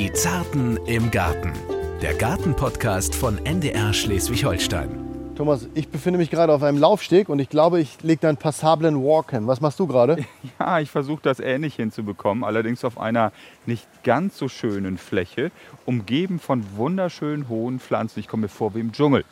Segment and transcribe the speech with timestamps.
[0.00, 1.52] Die Zarten im Garten.
[2.00, 4.88] Der Gartenpodcast von NDR Schleswig-Holstein.
[5.36, 8.38] Thomas, ich befinde mich gerade auf einem Laufsteg und ich glaube, ich lege da einen
[8.38, 9.46] passablen Walk hin.
[9.46, 10.24] Was machst du gerade?
[10.58, 13.30] Ja, ich versuche das ähnlich hinzubekommen, allerdings auf einer
[13.66, 15.50] nicht ganz so schönen Fläche,
[15.84, 18.20] umgeben von wunderschönen hohen Pflanzen.
[18.20, 19.26] Ich komme mir vor wie im Dschungel.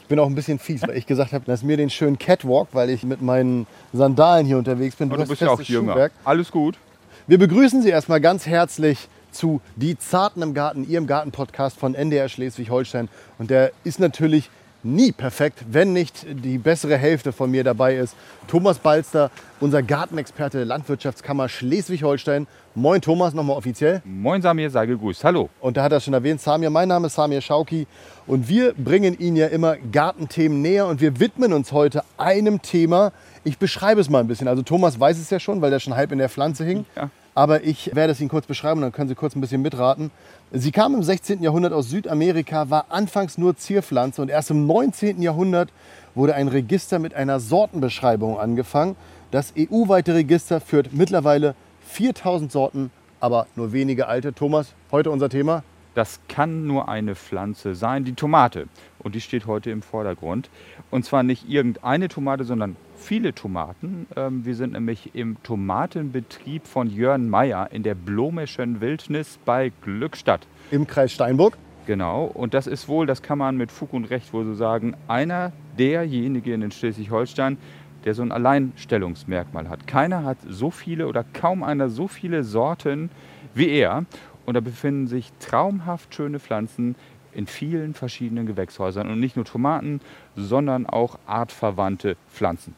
[0.00, 2.68] Ich bin auch ein bisschen fies, weil ich gesagt habe, lass mir den schönen Catwalk,
[2.72, 5.08] weil ich mit meinen Sandalen hier unterwegs bin.
[5.08, 5.92] Aber du hast bist ja auch jünger.
[5.92, 6.12] Schuhwerk.
[6.24, 6.78] Alles gut.
[7.26, 12.28] Wir begrüßen Sie erstmal ganz herzlich zu Die Zarten im Garten, Ihrem Gartenpodcast von NDR
[12.28, 13.08] Schleswig-Holstein.
[13.38, 14.50] Und der ist natürlich
[14.86, 18.14] nie perfekt, wenn nicht die bessere Hälfte von mir dabei ist.
[18.46, 22.46] Thomas Balster, unser Gartenexperte der Landwirtschaftskammer Schleswig-Holstein.
[22.74, 24.00] Moin Thomas, nochmal offiziell.
[24.04, 25.24] Moin Samir, sei gegrüßt.
[25.24, 25.48] Hallo.
[25.60, 27.86] Und da hat er schon erwähnt, Samir, mein Name ist Samir Schauki
[28.26, 33.12] und wir bringen Ihnen ja immer Gartenthemen näher und wir widmen uns heute einem Thema.
[33.44, 34.48] Ich beschreibe es mal ein bisschen.
[34.48, 36.84] Also Thomas weiß es ja schon, weil der schon halb in der Pflanze hing.
[36.94, 37.10] Ja.
[37.36, 40.10] Aber ich werde es Ihnen kurz beschreiben dann können Sie kurz ein bisschen mitraten.
[40.52, 41.42] Sie kam im 16.
[41.42, 45.20] Jahrhundert aus Südamerika, war anfangs nur Zierpflanze und erst im 19.
[45.20, 45.70] Jahrhundert
[46.14, 48.96] wurde ein Register mit einer Sortenbeschreibung angefangen.
[49.32, 54.32] Das EU-weite Register führt mittlerweile 4000 Sorten, aber nur wenige alte.
[54.32, 55.62] Thomas, heute unser Thema.
[55.94, 58.66] Das kann nur eine Pflanze sein, die Tomate.
[58.98, 60.48] Und die steht heute im Vordergrund.
[60.90, 64.06] Und zwar nicht irgendeine Tomate, sondern viele Tomaten.
[64.16, 70.46] Ähm, Wir sind nämlich im Tomatenbetrieb von Jörn Meyer in der Blomischen Wildnis bei Glückstadt.
[70.70, 71.56] im Kreis Steinburg.
[71.86, 74.96] Genau, und das ist wohl, das kann man mit Fug und Recht wohl so sagen,
[75.06, 77.58] einer derjenigen in Schleswig-Holstein,
[78.04, 79.86] der so ein Alleinstellungsmerkmal hat.
[79.86, 83.10] Keiner hat so viele oder kaum einer so viele Sorten
[83.54, 84.04] wie er.
[84.46, 86.94] Und da befinden sich traumhaft schöne Pflanzen
[87.32, 89.08] in vielen verschiedenen Gewächshäusern.
[89.10, 90.00] Und nicht nur Tomaten,
[90.34, 92.74] sondern auch artverwandte Pflanzen.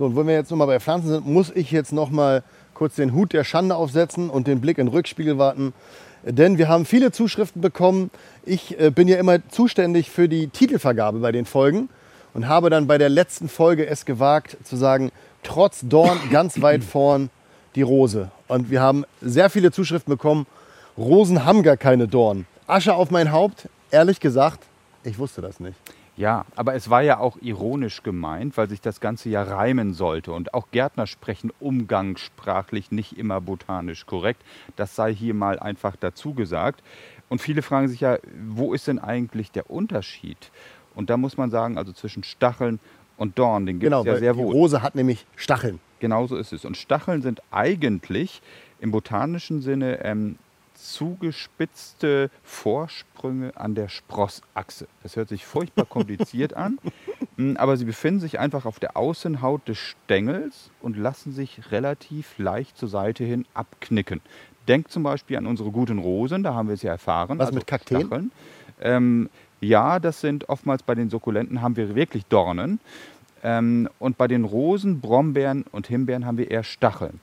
[0.00, 3.12] So, und wenn wir jetzt nochmal bei Pflanzen sind, muss ich jetzt nochmal kurz den
[3.12, 5.74] Hut der Schande aufsetzen und den Blick in den Rückspiegel warten.
[6.22, 8.10] Denn wir haben viele Zuschriften bekommen.
[8.46, 11.90] Ich äh, bin ja immer zuständig für die Titelvergabe bei den Folgen
[12.32, 16.82] und habe dann bei der letzten Folge es gewagt zu sagen, trotz Dorn ganz weit
[16.82, 17.28] vorn
[17.74, 18.30] die Rose.
[18.48, 20.46] Und wir haben sehr viele Zuschriften bekommen,
[20.96, 22.46] Rosen haben gar keine Dornen.
[22.66, 24.60] Asche auf mein Haupt, ehrlich gesagt,
[25.04, 25.76] ich wusste das nicht.
[26.20, 30.32] Ja, aber es war ja auch ironisch gemeint, weil sich das Ganze ja reimen sollte.
[30.32, 34.42] Und auch Gärtner sprechen umgangssprachlich nicht immer botanisch korrekt.
[34.76, 36.82] Das sei hier mal einfach dazu gesagt.
[37.30, 38.18] Und viele fragen sich ja,
[38.50, 40.50] wo ist denn eigentlich der Unterschied?
[40.94, 42.80] Und da muss man sagen, also zwischen Stacheln
[43.16, 44.52] und Dorn, den gibt Genau, es ja weil sehr die wohl.
[44.52, 45.80] Rose hat nämlich Stacheln.
[46.00, 46.66] Genauso ist es.
[46.66, 48.42] Und Stacheln sind eigentlich
[48.78, 50.36] im botanischen Sinne ähm,
[50.80, 54.88] zugespitzte Vorsprünge an der Sprossachse.
[55.02, 56.78] Das hört sich furchtbar kompliziert an,
[57.36, 62.38] mm, aber sie befinden sich einfach auf der Außenhaut des Stängels und lassen sich relativ
[62.38, 64.20] leicht zur Seite hin abknicken.
[64.68, 67.40] Denkt zum Beispiel an unsere guten Rosen, da haben wir es ja erfahren.
[67.40, 68.30] also Was mit Kakteen?
[68.80, 69.28] Ähm,
[69.60, 72.80] ja, das sind oftmals bei den Sukkulenten haben wir wirklich Dornen.
[73.42, 77.20] Ähm, und bei den Rosen, Brombeeren und Himbeeren haben wir eher Stacheln.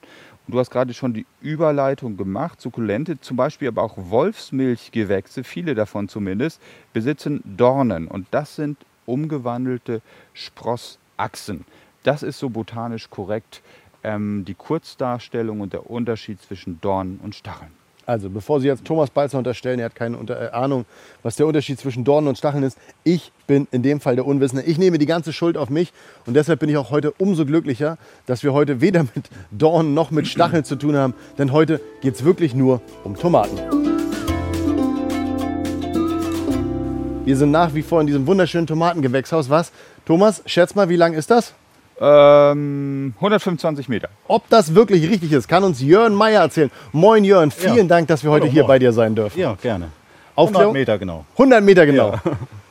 [0.50, 2.62] Du hast gerade schon die Überleitung gemacht.
[2.62, 6.62] Sukkulente, zum Beispiel aber auch Wolfsmilchgewächse, viele davon zumindest,
[6.94, 8.08] besitzen Dornen.
[8.08, 10.02] Und das sind umgewandelte
[10.34, 11.66] Sprossachsen.
[12.04, 13.62] Das ist so botanisch korrekt
[14.04, 17.72] ähm, die Kurzdarstellung und der Unterschied zwischen Dornen und Stacheln.
[18.08, 20.86] Also, bevor Sie jetzt Thomas Balzer unterstellen, er hat keine Unter äh, Ahnung,
[21.24, 22.78] was der Unterschied zwischen Dornen und Stacheln ist.
[23.04, 24.64] Ich bin in dem Fall der Unwissende.
[24.64, 25.92] Ich nehme die ganze Schuld auf mich
[26.26, 30.10] und deshalb bin ich auch heute umso glücklicher, dass wir heute weder mit Dornen noch
[30.10, 33.58] mit Stacheln zu tun haben, denn heute geht es wirklich nur um Tomaten.
[37.26, 39.50] Wir sind nach wie vor in diesem wunderschönen Tomatengewächshaus.
[39.50, 39.74] Was?
[40.06, 41.54] Thomas, schätz mal, wie lang ist das?
[42.00, 44.10] Ähm, 125 Meter.
[44.28, 46.70] Ob das wirklich richtig ist, kann uns Jörn Meyer erzählen.
[46.92, 47.84] Moin Jörn, vielen Ja.
[47.86, 48.68] Dank, dass wir heute Hallo, hier moin.
[48.68, 49.40] bei dir sein dürfen.
[49.40, 49.86] Ja, gerne.
[49.86, 49.92] 100
[50.36, 50.74] Aufklärung?
[50.74, 51.26] Meter genau.
[51.34, 52.14] 100 Meter genau.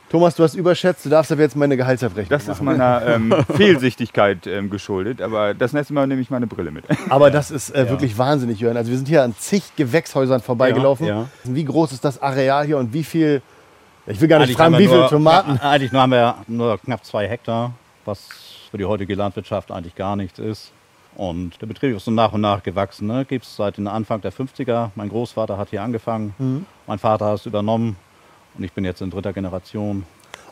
[0.09, 2.77] Thomas, du hast überschätzt, du darfst aber jetzt meine Gehaltsabrechnung Das ist machen.
[2.77, 6.85] meiner ähm, Fehlsichtigkeit ähm, geschuldet, aber das nächste Mal nehme ich meine Brille mit.
[7.09, 8.77] Aber das ist äh, wirklich wahnsinnig, Jörn.
[8.77, 11.05] Also wir sind hier an zig Gewächshäusern vorbeigelaufen.
[11.05, 11.25] Ja, ja.
[11.43, 13.41] Wie groß ist das Areal hier und wie viel,
[14.05, 15.59] ich will gar nicht Eigentlich fragen, wie viele Tomaten.
[15.61, 17.73] Ja, eigentlich nur haben wir nur knapp zwei Hektar,
[18.05, 18.19] was
[18.69, 20.71] für die heutige Landwirtschaft eigentlich gar nichts ist.
[21.15, 23.07] Und der Betrieb ist so nach und nach gewachsen.
[23.07, 23.25] Ne?
[23.25, 24.91] Gibt es seit dem Anfang der 50er.
[24.95, 26.65] Mein Großvater hat hier angefangen, Mhm.
[26.85, 27.95] mein Vater hat es übernommen
[28.57, 30.03] und ich bin jetzt in dritter Generation.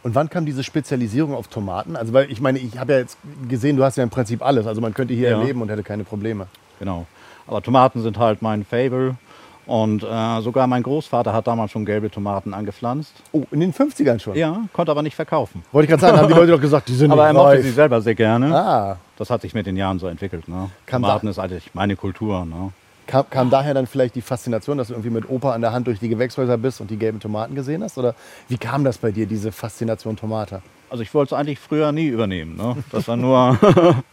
[0.01, 1.95] Und wann kam diese Spezialisierung auf Tomaten?
[1.95, 3.17] Also weil ich meine, ich habe ja jetzt
[3.49, 4.65] gesehen, du hast ja im Prinzip alles.
[4.67, 5.41] Also man könnte hier Ja.
[5.43, 6.47] leben und hätte keine Probleme.
[6.79, 7.05] Genau.
[7.47, 9.17] Aber Tomaten sind halt mein Fable.
[9.65, 13.13] Und äh, sogar mein Großvater hat damals schon gelbe Tomaten angepflanzt.
[13.31, 14.35] Oh, in den 50ern schon?
[14.35, 15.63] Ja, konnte aber nicht verkaufen.
[15.71, 17.71] Wollte ich gerade sagen, haben die Leute doch gesagt, die sind Aber er mochte sie
[17.71, 18.55] selber sehr gerne.
[18.55, 20.47] Ah, Das hat sich mit den Jahren so entwickelt.
[20.47, 20.69] Ne?
[20.85, 22.45] Tomaten ist eigentlich meine Kultur.
[22.45, 22.71] Ne?
[23.07, 25.87] Kam, kam daher dann vielleicht die Faszination, dass du irgendwie mit Opa an der Hand
[25.87, 27.97] durch die Gewächshäuser bist und die gelben Tomaten gesehen hast?
[27.97, 28.15] Oder
[28.49, 30.61] wie kam das bei dir, diese Faszination Tomate?
[30.89, 32.55] Also ich wollte es eigentlich früher nie übernehmen.
[32.55, 32.77] Ne?
[32.91, 33.57] Das war nur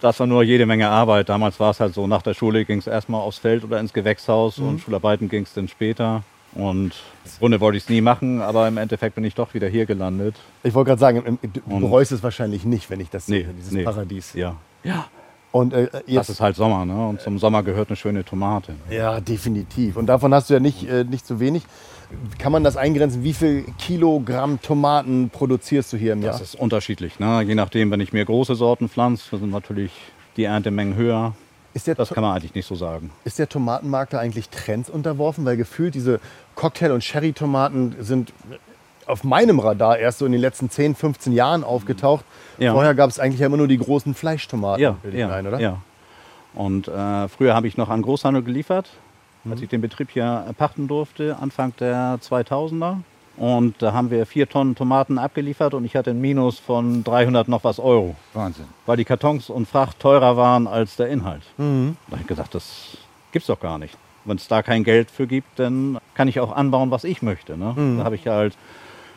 [0.00, 1.28] das war nur jede Menge Arbeit.
[1.28, 3.92] Damals war es halt so, nach der Schule ging es erstmal aufs Feld oder ins
[3.92, 4.68] Gewächshaus Mhm.
[4.68, 6.22] und Schularbeiten ging es dann später.
[6.54, 6.94] Und
[7.24, 9.86] im Grunde wollte ich es nie machen, aber im Endeffekt bin ich doch wieder hier
[9.86, 10.34] gelandet.
[10.64, 13.54] Ich wollte gerade sagen, du Und- bereust es wahrscheinlich nicht, wenn ich das Nee, sehe,
[13.56, 13.84] dieses nee.
[13.84, 14.32] Paradies.
[14.34, 14.56] Ja.
[15.52, 17.08] Und äh, Das ist halt Sommer, ne?
[17.08, 18.74] Und zum Sommer gehört eine schöne Tomate.
[18.88, 19.96] ja, definitiv.
[19.96, 21.64] Und davon hast du ja nicht, äh, nicht zu wenig.
[22.38, 23.22] Kann man das eingrenzen?
[23.22, 26.32] Wie viel Kilogramm Tomaten produzierst du hier im Jahr?
[26.32, 27.42] Das ist unterschiedlich, ne?
[27.42, 29.92] Je nachdem, wenn ich mir große Sorten pflanze, sind natürlich
[30.36, 31.34] die Erntemengen höher.
[31.96, 33.12] Das kann man eigentlich nicht so sagen.
[33.24, 35.44] ist der Tomatenmarkt da eigentlich Trends unterworfen?
[35.44, 36.18] Weil gefühlt diese
[36.56, 38.32] Cocktail- und Sherry-Tomaten sind
[39.06, 42.24] auf meinem Radar erst so in den letzten 10, 15 Jahren aufgetaucht.
[42.58, 42.72] Ja.
[42.72, 45.60] Vorher gab es eigentlich ja immer nur die großen Fleischtomaten, Ja, ja, ein, oder?
[45.60, 45.78] ja.
[46.54, 48.88] Und äh, früher habe ich noch an Großhandel geliefert,
[49.48, 52.98] als ich den Betrieb hier pachten durfte, Anfang der 2000er.
[53.36, 57.48] Und da haben wir vier Tonnen Tomaten abgeliefert und ich hatte ein Minus von 300
[57.48, 58.66] noch was Euro, Wahnsinn.
[58.84, 61.42] weil die Kartons und Fracht teurer waren als der Inhalt.
[61.56, 61.96] Mhm.
[62.08, 62.98] Da habe ich gedacht, das
[63.32, 63.96] gibt's doch gar nicht.
[64.26, 67.56] Wenn es da kein Geld für gibt, dann kann ich auch anbauen, was ich möchte.
[67.56, 67.72] Ne?
[67.74, 67.98] Mhm.
[67.98, 68.58] Da habe ich halt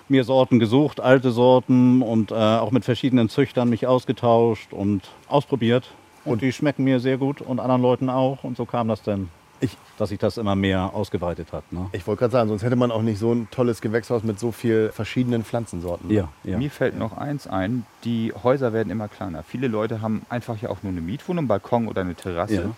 [0.07, 5.89] mir Sorten gesucht, alte Sorten und äh, auch mit verschiedenen Züchtern mich ausgetauscht und ausprobiert.
[6.23, 8.43] Und die schmecken mir sehr gut und anderen Leuten auch.
[8.43, 9.29] Und so kam das dann,
[9.63, 11.71] Ich- dass sich das immer mehr ausgeweitet hat.
[11.71, 11.87] Ne?
[11.91, 14.51] Ich wollte gerade sagen, sonst hätte man auch nicht so ein tolles Gewächshaus mit so
[14.51, 16.09] viel verschiedenen Pflanzensorten.
[16.09, 16.57] Ja, ja.
[16.57, 19.43] Mir fällt noch eins ein, die Häuser werden immer kleiner.
[19.43, 22.53] Viele Leute haben einfach ja auch nur eine Mietwohnung, einen Balkon oder eine Terrasse.
[22.55, 22.69] Ja.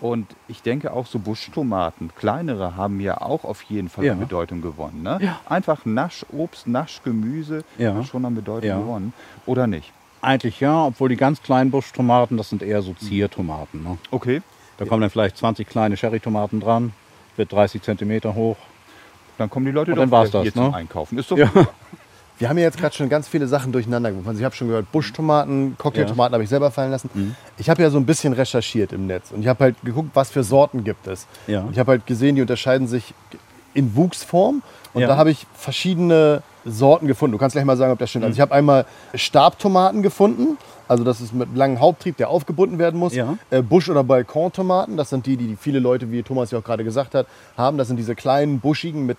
[0.00, 4.12] Und ich denke auch so Buschtomaten, kleinere, haben ja auch auf jeden Fall Ja.
[4.12, 5.02] an Bedeutung gewonnen.
[5.02, 5.18] Ne?
[5.22, 5.40] Ja.
[5.48, 7.94] Einfach Naschobst, Naschgemüse Ja.
[7.94, 8.78] hat schon an Bedeutung Ja.
[8.78, 9.12] gewonnen.
[9.46, 9.92] Oder nicht?
[10.20, 13.82] Eigentlich ja, obwohl die ganz kleinen Buschtomaten, das sind eher so Ziertomaten.
[13.82, 13.98] Ne?
[14.10, 14.42] Okay.
[14.78, 16.92] Da kommen dann vielleicht 20 kleine Cherrytomaten dran,
[17.36, 18.56] wird 30 Zentimeter hoch.
[19.38, 20.66] Dann kommen die Leute Und doch dann war's wieder hier das, ne?
[20.68, 21.18] zum Einkaufen.
[21.18, 21.46] Ist doch Ja.
[21.46, 21.68] super.
[22.36, 24.28] Wir haben ja jetzt gerade schon ganz viele Sachen durcheinander geworfen.
[24.28, 27.08] Also ich habe schon gehört, Buschtomaten, Cocktailtomaten habe ich selber fallen lassen.
[27.14, 27.36] Mhm.
[27.58, 30.30] Ich habe ja so ein bisschen recherchiert im Netz und ich habe halt geguckt, was
[30.32, 31.28] für Sorten gibt es.
[31.46, 31.64] Ja.
[31.70, 33.14] Ich habe halt gesehen, die unterscheiden sich
[33.72, 34.62] in Wuchsform
[34.94, 35.06] und Ja.
[35.06, 37.30] da habe ich verschiedene Sorten gefunden.
[37.32, 38.24] Du kannst gleich mal sagen, ob das stimmt.
[38.24, 38.26] Mhm.
[38.26, 38.84] Also ich habe einmal
[39.14, 43.14] Stabtomaten gefunden, also das ist mit langem Haupttrieb, der aufgebunden werden muss.
[43.14, 43.36] Ja.
[43.50, 46.84] Äh, Busch- oder Balkontomaten, das sind die, die viele Leute, wie Thomas ja auch gerade
[46.84, 47.26] gesagt hat,
[47.56, 47.78] haben.
[47.78, 49.16] Das sind diese kleinen, buschigen mit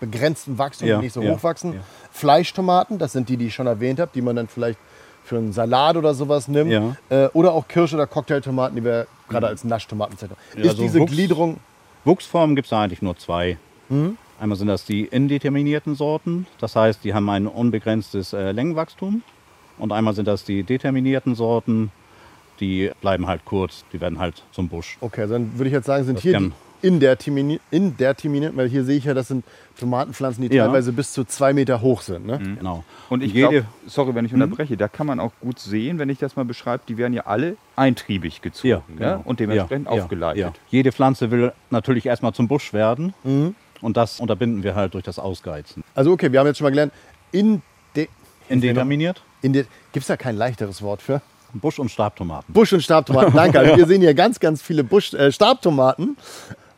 [0.00, 1.74] begrenztem Wachstum, Ja, die nicht so ja, hoch wachsen.
[1.74, 1.80] ja.
[2.12, 4.78] Fleischtomaten, das sind die, die ich schon erwähnt habe, die man dann vielleicht
[5.24, 6.70] für einen Salat oder sowas nimmt.
[6.70, 6.96] Ja.
[7.10, 10.36] Äh, oder auch Kirsch- oder Cocktailtomaten, die wir gerade als Naschtomaten bezeichnen.
[10.54, 11.56] Ja, Ist also diese Wuchs- Gliederung,
[12.04, 13.56] Wuchsformen gibt es eigentlich nur zwei.
[13.88, 14.16] Mhm.
[14.40, 19.22] Einmal sind das die indeterminierten Sorten, das heißt, die haben ein unbegrenztes äh, Längenwachstum.
[19.78, 21.90] Und einmal sind das die determinierten Sorten,
[22.60, 24.98] die bleiben halt kurz, die werden halt zum Busch.
[25.00, 26.52] okay, dann würde ich jetzt sagen, sind Das hier die
[26.82, 29.44] indetermini- indeterminierten, weil hier sehe ich ja, das sind
[29.78, 30.64] Tomatenpflanzen, die Ja.
[30.66, 32.26] teilweise bis zu zwei Meter hoch sind.
[32.26, 32.38] Ne?
[32.58, 32.84] Genau.
[33.08, 36.18] Und ich glaube, sorry, wenn ich unterbreche, da kann man auch gut sehen, wenn ich
[36.18, 38.94] das mal beschreibe, die werden ja alle eintriebig gezogen ja, ne?
[38.96, 39.20] genau.
[39.24, 40.40] und dementsprechend Ja, ja, aufgeleitet.
[40.42, 40.52] ja.
[40.70, 43.14] Jede Pflanze will natürlich erstmal zum Busch werden.
[43.24, 43.54] Mhm.
[43.80, 45.84] Und das unterbinden wir halt durch das Ausgeizen.
[45.94, 46.92] Also okay, wir haben jetzt schon mal gelernt,
[47.30, 47.62] in
[47.94, 48.08] de,
[48.48, 51.20] Indeterminiert, in de, gibt es da kein leichteres Wort für?
[51.54, 52.52] Busch- und Stabtomaten.
[52.52, 53.58] Busch- und Stabtomaten, danke.
[53.58, 56.16] Also wir sehen hier ganz, ganz viele Busch, äh, Stabtomaten.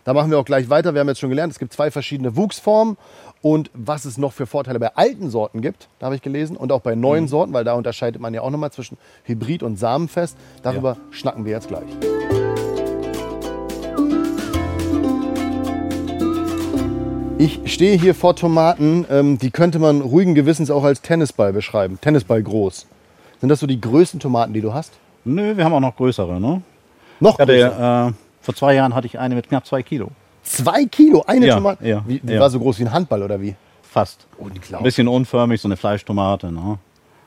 [0.05, 0.95] Da machen wir auch gleich weiter.
[0.95, 2.97] Wir haben jetzt schon gelernt, es gibt zwei verschiedene Wuchsformen.
[3.43, 6.57] Und was es noch für Vorteile bei alten Sorten gibt, da habe ich gelesen.
[6.57, 9.79] Und auch bei neuen Sorten, weil da unterscheidet man ja auch nochmal zwischen Hybrid und
[9.79, 10.37] Samenfest.
[10.63, 12.10] Darüber schnacken wir jetzt gleich.
[17.41, 21.99] Ich stehe hier vor Tomaten, ähm, die könnte man ruhigen Gewissens auch als Tennisball beschreiben.
[21.99, 22.87] Tennisball groß.
[23.41, 24.93] Sind das so die größten Tomaten, die du hast?
[25.25, 26.39] Nö, wir haben auch noch größere.
[26.39, 26.61] Ne?
[27.19, 28.09] Noch hatte, größer?
[28.09, 30.11] äh, vor zwei Jahren hatte ich eine mit knapp zwei Kilo.
[30.43, 31.89] Zwei Kilo, eine Ja, Tomate.
[31.89, 32.41] ja, wie, die ja.
[32.41, 33.55] war so groß wie ein Handball oder wie?
[33.85, 34.27] Fast.
[34.37, 34.75] Unglaublich.
[34.75, 36.53] Ein bisschen unförmig, so eine Fleischtomate.
[36.53, 36.79] Ne?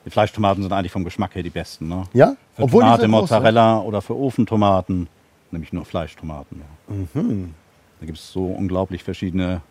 [0.05, 1.87] Die Fleischtomaten sind eigentlich vom Geschmack her die besten.
[1.87, 2.03] Ne?
[2.13, 2.35] Ja?
[2.55, 3.09] Für die Tomate, sind?
[3.09, 5.07] Mozzarella oder für Ofentomaten,
[5.49, 6.61] nämlich nur Fleischtomaten.
[6.87, 6.95] Ja.
[7.19, 7.55] Mhm.
[7.99, 9.61] Da gibt es so unglaublich verschiedene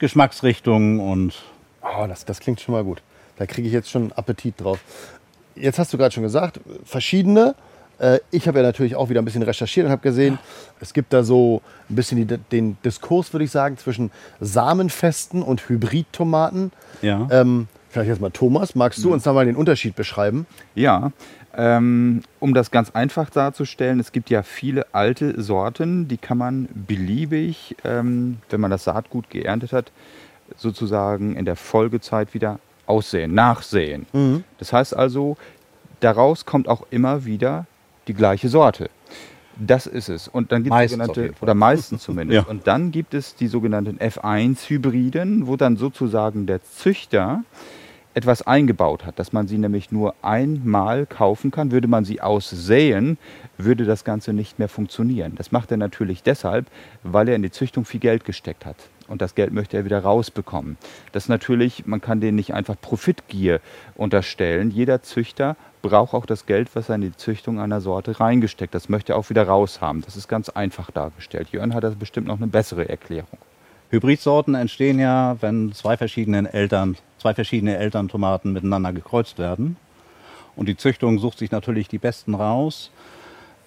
[0.00, 1.34] Geschmacksrichtungen und
[1.82, 3.00] Oh, das, das klingt schon mal gut.
[3.38, 4.80] Da kriege ich jetzt schon Appetit drauf.
[5.54, 7.54] Jetzt hast du gerade schon gesagt, verschiedene.
[7.98, 10.38] Äh, Ich habe ja natürlich auch wieder ein bisschen recherchiert und habe gesehen,
[10.80, 15.68] es gibt da so ein bisschen die, den Diskurs, würde ich sagen, zwischen samenfesten und
[15.68, 16.72] Hybridtomaten.
[17.02, 17.26] ja.
[17.30, 20.46] Ähm, vielleicht jetzt mal Thomas, magst du uns da mal den Unterschied beschreiben?
[20.76, 21.10] Ja,
[21.56, 26.68] ähm, um das ganz einfach darzustellen, es gibt ja viele alte Sorten, die kann man
[26.72, 29.90] beliebig, ähm, wenn man das Saatgut geerntet hat,
[30.56, 34.06] sozusagen in der Folgezeit wieder aussehen, nachsehen.
[34.58, 35.36] Das heißt also,
[36.00, 37.66] daraus kommt auch immer wieder
[38.08, 38.90] die gleiche Sorte.
[39.56, 40.26] Das ist es.
[40.26, 42.46] Und dann gibt es sogenannte, oder meistens zumindest.
[42.46, 42.50] Ja.
[42.50, 47.44] Und dann gibt es die sogenannten F1-Hybriden, wo dann sozusagen der Züchter
[48.14, 51.70] etwas eingebaut hat, dass man sie nämlich nur einmal kaufen kann.
[51.70, 53.18] Würde man sie aussäen,
[53.56, 55.34] würde das Ganze nicht mehr funktionieren.
[55.36, 56.66] Das macht er natürlich deshalb,
[57.02, 58.76] weil er in die Züchtung viel Geld gesteckt hat.
[59.06, 60.76] Und das Geld möchte er wieder rausbekommen.
[61.10, 63.60] Das natürlich, man kann denen nicht einfach Profitgier
[63.96, 64.70] unterstellen.
[64.70, 68.72] Jeder Züchter braucht auch das Geld, was er in die Züchtung einer Sorte reingesteckt.
[68.74, 70.02] Das möchte er auch wieder raushaben.
[70.02, 71.48] Das ist ganz einfach dargestellt.
[71.50, 73.38] Jörn hat da bestimmt noch eine bessere Erklärung.
[73.90, 79.76] Hybridsorten entstehen ja, wenn zwei verschiedene Eltern, zwei verschiedene Elterntomaten miteinander gekreuzt werden.
[80.56, 82.90] Und die Züchtung sucht sich natürlich die besten raus.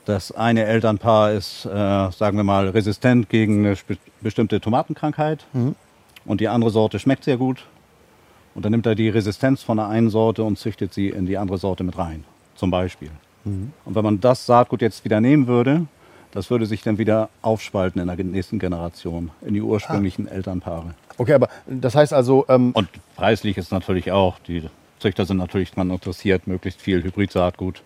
[0.05, 3.77] Das eine Elternpaar ist, äh, sagen wir mal, resistent gegen eine
[4.21, 5.45] bestimmte Tomatenkrankheit.
[6.25, 7.65] Und die andere Sorte schmeckt sehr gut.
[8.55, 11.37] Und dann nimmt er die Resistenz von der einen Sorte und züchtet sie in die
[11.37, 12.23] andere Sorte mit rein.
[12.55, 13.11] Zum Beispiel.
[13.85, 15.85] Und wenn man das Saatgut jetzt wieder nehmen würde,
[16.33, 20.95] das würde sich dann wieder aufspalten in der nächsten Generation, in die ursprünglichen Elternpaare.
[21.17, 24.67] Okay, aber das heißt also, ähm, Und preislich ist natürlich auch, die
[24.99, 27.83] Züchter sind natürlich daran interessiert, möglichst viel Hybrid-Saatgut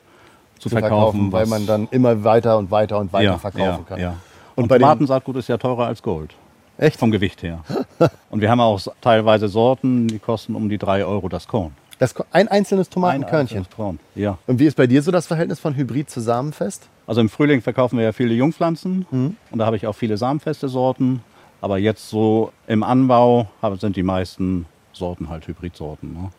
[0.60, 3.62] zu, zu verkaufen, weil was- man dann immer weiter und weiter und weiter ja, verkaufen
[3.64, 4.00] ja, kann.
[4.00, 4.10] Ja.
[4.56, 6.34] Und Und, bei Tomatensaatgut ist ja teurer als Gold.
[6.78, 6.98] Echt?
[7.00, 7.64] Vom Gewicht her.
[8.30, 11.74] Und wir haben auch teilweise Sorten, die kosten um die 3 Euro das Korn.
[12.00, 13.58] Das, ein einzelnes Ein Tomatenkörnchen.
[13.58, 14.00] einzelnes Korn.
[14.14, 14.38] Ja.
[14.46, 16.88] Und wie ist bei dir so das Verhältnis von Hybrid zu Samenfest?
[17.08, 19.38] Also im Frühling verkaufen wir ja viele Jungpflanzen Mhm.
[19.50, 21.24] und da habe ich auch viele samenfeste Sorten.
[21.62, 23.48] Aber jetzt so im Anbau
[23.80, 26.14] sind die meisten Sorten halt Hybridsorten.
[26.14, 26.30] Ne?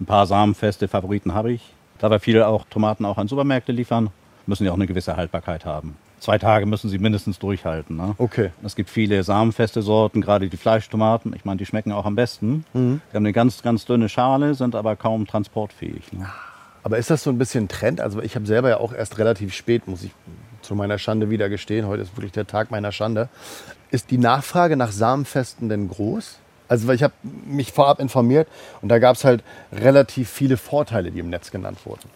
[0.00, 1.72] Ein paar samenfeste Favoriten habe ich.
[1.98, 4.10] Da wir viele auch Tomaten auch an Supermärkte liefern,
[4.46, 5.96] müssen die auch eine gewisse Haltbarkeit haben.
[6.20, 7.96] Zwei Tage müssen sie mindestens durchhalten.
[7.96, 8.14] Ne?
[8.18, 8.50] Okay.
[8.62, 11.32] Es gibt viele samenfeste Sorten, gerade die Fleischtomaten.
[11.34, 12.64] Ich meine, die schmecken auch am besten.
[12.74, 13.00] Mhm.
[13.10, 16.12] Die haben eine ganz, ganz dünne Schale, sind aber kaum transportfähig.
[16.12, 16.26] Ne?
[16.82, 18.00] Aber ist das so ein bisschen Trend?
[18.00, 20.12] Also ich habe selber ja auch erst relativ spät, muss ich
[20.62, 23.28] zu meiner Schande wieder gestehen, heute ist wirklich der Tag meiner Schande.
[23.90, 26.38] Ist die Nachfrage nach Samenfesten denn groß?
[26.68, 28.46] Also weil ich habe mich vorab informiert
[28.80, 32.08] und da gab es halt relativ viele Vorteile, die im Netz genannt wurden.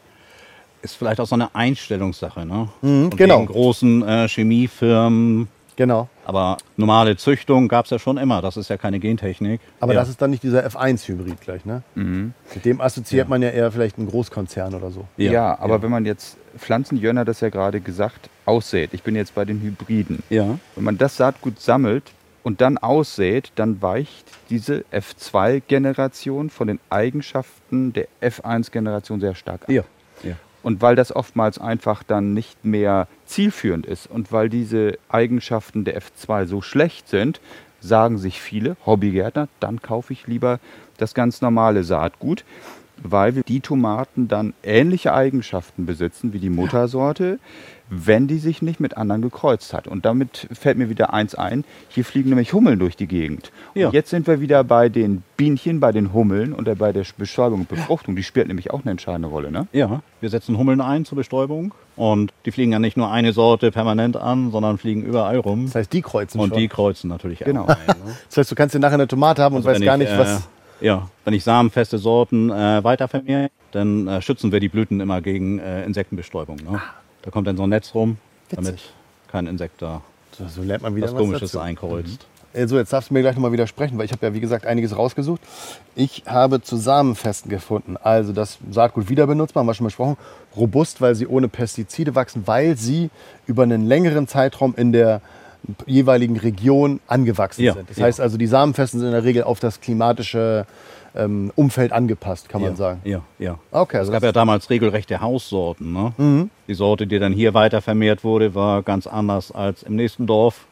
[0.82, 2.46] Ist vielleicht auch so eine Einstellungssache.
[2.46, 2.68] Ne?
[2.82, 3.38] Mhm, genau.
[3.38, 5.48] den großen äh, Chemiefirmen.
[5.76, 6.08] Genau.
[6.24, 8.40] Aber normale Züchtung gab es ja schon immer.
[8.40, 9.60] Das ist ja keine Gentechnik.
[9.80, 10.00] Aber ja.
[10.00, 11.82] das ist dann nicht dieser F1-Hybrid gleich, ne?
[11.94, 15.06] Mit dem assoziiert man ja eher vielleicht einen Großkonzern oder so.
[15.16, 19.16] Ja, aber wenn man jetzt Pflanzen, Jörn hat das ja gerade gesagt, aussät, ich bin
[19.16, 20.22] jetzt bei den Hybriden.
[20.30, 20.58] Ja.
[20.74, 22.12] Wenn man das Saatgut sammelt
[22.42, 29.70] und dann aussät, dann weicht diese F2-Generation von den Eigenschaften der F1-Generation sehr stark ab.
[29.70, 29.82] Ja.
[30.22, 30.36] ja.
[30.64, 36.00] Und weil das oftmals einfach dann nicht mehr zielführend ist und weil diese Eigenschaften der
[36.00, 37.40] F2 so schlecht sind,
[37.80, 40.58] sagen sich viele Hobbygärtner, dann kaufe ich lieber
[40.96, 42.44] das ganz normale Saatgut,
[43.02, 47.38] weil die Tomaten dann ähnliche Eigenschaften besitzen wie die Muttersorte,
[47.90, 49.86] wenn die sich nicht mit anderen gekreuzt hat.
[49.86, 53.52] Und damit fällt mir wieder eins ein, hier fliegen nämlich Hummeln durch die Gegend.
[53.74, 53.88] Ja.
[53.88, 57.60] Und jetzt sind wir wieder bei den Bienchen, bei den Hummeln und bei der Bestäubung
[57.60, 58.16] und Befruchtung.
[58.16, 59.50] Die spielt nämlich auch eine entscheidende Rolle.
[59.50, 59.66] Ne?
[59.72, 61.74] Ja, wir setzen Hummeln ein zur Bestäubung.
[61.96, 65.66] Und die fliegen ja nicht nur eine Sorte permanent an, sondern fliegen überall rum.
[65.66, 66.58] Das heißt, die kreuzen Und schon.
[66.58, 67.64] die kreuzen natürlich Genau.
[67.64, 67.68] auch.
[67.86, 68.16] Ein, ne?
[68.28, 70.08] Das heißt, du kannst dir nachher eine Tomate haben und Also weißt wenn gar ich,
[70.08, 70.40] nicht, was...
[70.40, 75.00] Äh, ja, wenn ich samenfeste Sorten äh, weiter vermehre, dann äh, schützen wir die Blüten
[75.00, 76.56] immer gegen äh, Insektenbestäubung.
[76.56, 76.80] Ne?
[77.24, 78.18] Da kommt dann so ein Netz rum,
[78.50, 78.92] damit Witzig.
[79.30, 80.02] kein Insekt da
[80.36, 81.60] So, so lernt man wieder was was Komisches dazu.
[81.60, 82.26] einkreuzt.
[82.52, 84.66] Äh, So, jetzt darfst du mir gleich nochmal widersprechen, weil ich habe ja, wie gesagt,
[84.66, 85.40] einiges rausgesucht.
[85.96, 87.96] Ich habe Zusammenfesten gefunden.
[87.96, 90.16] Also das Saatgut wieder benutzbar, haben wir schon besprochen.
[90.54, 93.10] Robust, weil sie ohne Pestizide wachsen, weil sie
[93.46, 95.20] über einen längeren Zeitraum in der
[95.86, 97.88] jeweiligen Region angewachsen Ja, sind.
[97.88, 98.04] Das ja.
[98.04, 100.66] heißt also, die Samenfesten sind in der Regel auf das klimatische
[101.14, 103.00] ähm, Umfeld angepasst, kann man ja, sagen.
[103.04, 103.58] Ja, ja.
[103.70, 105.92] Okay, Es also gab das, ja damals regelrechte Haussorten.
[105.92, 106.12] Ne?
[106.16, 106.50] Mhm.
[106.68, 110.66] Die Sorte, die dann hier weiter vermehrt wurde, war ganz anders als im nächsten Dorf.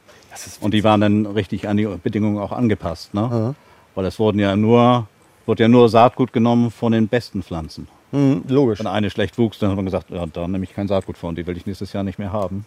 [0.60, 3.12] Und die waren dann richtig an die Bedingungen auch angepasst.
[3.14, 3.54] Ne?
[3.94, 5.06] Weil es wurden ja nur,
[5.46, 7.86] wurde ja nur Saatgut genommen von den besten Pflanzen.
[8.12, 8.78] mhm, logisch.
[8.78, 11.34] Wenn eine schlecht wuchs, dann hat man gesagt, ja, da nehme ich kein Saatgut von,
[11.34, 12.64] die will ich nächstes Jahr nicht mehr haben.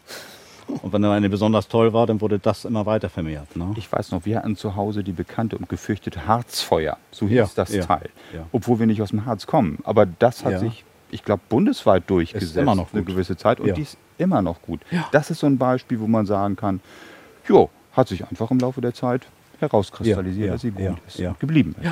[0.68, 3.56] Und wenn dann eine besonders toll war, dann wurde das immer weiter vermehrt.
[3.56, 3.74] Ne?
[3.78, 6.98] Ich weiß noch, wir hatten zu Hause die bekannte und gefürchtete Harzfeuer.
[7.12, 8.10] So hieß Ja, das ja, Teil.
[8.34, 8.46] ja.
[8.52, 9.80] Obwohl wir nicht aus dem Harz kommen.
[9.84, 10.60] Aber das hat Ja.
[10.60, 12.58] sich, ich glaube, bundesweit durchgesetzt.
[12.58, 13.14] immer noch eine gut.
[13.14, 13.60] gewisse Zeit.
[13.60, 13.74] Und Ja.
[13.74, 14.82] die ist immer noch gut.
[15.12, 16.80] Das ist so ein Beispiel, wo man sagen kann,
[17.48, 19.28] jo, hat sich einfach im Laufe der Zeit
[19.60, 21.30] herauskristallisiert, Ja, dass sie gut ja, ist ja.
[21.30, 21.92] und geblieben ist.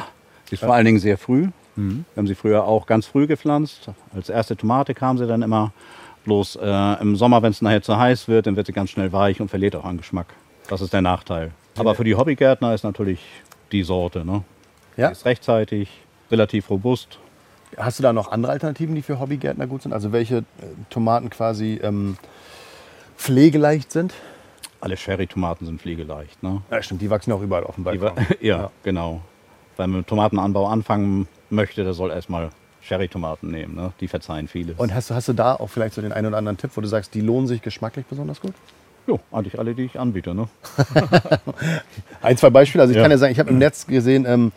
[0.49, 1.49] Sie ist vor allen Dingen sehr früh.
[1.75, 3.89] Wir haben sie früher auch ganz früh gepflanzt.
[4.15, 5.71] Als erste Tomate kam sie dann immer.
[6.23, 9.11] Bloß äh, im Sommer, wenn es nachher zu heiß wird, dann wird sie ganz schnell
[9.11, 10.27] weich und verliert auch an Geschmack.
[10.69, 11.51] Das ist der Nachteil.
[11.77, 13.19] Aber für die Hobbygärtner ist natürlich
[13.71, 14.23] die Sorte.
[14.25, 14.43] Ne?
[14.95, 15.07] Ja?
[15.07, 15.89] Die ist rechtzeitig,
[16.31, 17.19] relativ robust.
[17.75, 19.91] Hast du da noch andere Alternativen, die für Hobbygärtner gut sind?
[19.93, 20.43] Also welche äh,
[20.89, 22.17] Tomaten quasi ähm,
[23.17, 24.13] pflegeleicht sind?
[24.79, 26.41] Alle Sherry-Tomaten sind pflegeleicht.
[26.43, 26.61] Ne?
[26.69, 28.11] Ja, stimmt, die wachsen auch überall auf dem Balkon.
[28.15, 29.21] wa- ja, genau.
[29.77, 32.49] Wer mit dem Tomatenanbau anfangen möchte, der soll erstmal
[32.87, 33.75] Sherry-Tomaten nehmen.
[33.75, 33.91] Ne?
[33.99, 34.77] Die verzeihen vieles.
[34.77, 36.81] Und hast du, hast du da auch vielleicht so den einen oder anderen Tipp, wo
[36.81, 38.53] du sagst, die lohnen sich geschmacklich besonders gut?
[39.05, 40.33] jo, eigentlich alle, die ich anbiete.
[40.33, 40.47] Ne?
[42.21, 42.83] Ein, zwei Beispiele.
[42.83, 43.01] Also ich Ja.
[43.01, 44.51] kann ja sagen, ich habe im Netz gesehen ähm,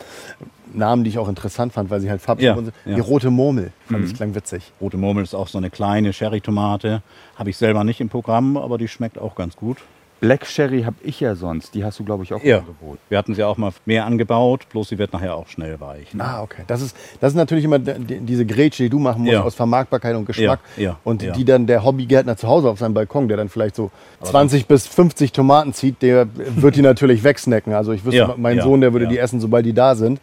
[0.72, 2.72] Namen, die ich auch interessant fand, weil sie halt farbig Ja, sind.
[2.84, 2.94] ja.
[2.94, 4.72] Die rote Murmel, fand ich klang witzig.
[4.80, 7.02] Rote Murmel ist auch so eine kleine Sherry-Tomate.
[7.36, 9.78] Habe ich selber nicht im Programm, aber die schmeckt auch ganz gut.
[10.18, 11.74] Black Sherry habe ich ja sonst.
[11.74, 12.56] Die hast du, glaube ich, auch Ja.
[12.56, 12.98] im Angebot.
[13.10, 16.14] Wir hatten sie auch mal mehr angebaut, bloß sie wird nachher auch schnell weich.
[16.14, 16.24] Ne?
[16.24, 16.62] Ah, okay.
[16.66, 19.42] Das ist, das ist natürlich immer die- diese Grätsche, die du machen musst Ja.
[19.42, 20.60] aus Vermarktbarkeit und Geschmack.
[20.78, 21.32] Ja, ja, und ja.
[21.32, 23.90] die dann der Hobbygärtner zu Hause auf seinem Balkon, der dann vielleicht so
[24.22, 27.74] 20 bis 50 Tomaten zieht, der wird die natürlich wegsnacken.
[27.74, 29.10] Also ich wüsste, Ja, mein ja, Sohn, der würde ja.
[29.10, 30.20] die essen, sobald die da sind.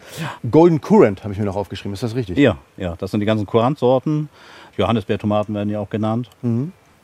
[0.50, 1.94] Golden Currant habe ich mir noch aufgeschrieben.
[1.94, 2.38] Ist das richtig?
[2.38, 4.30] Ja, ja, das sind die ganzen Kurantsorten.
[4.76, 6.30] Johannisbeertomaten werden ja auch genannt.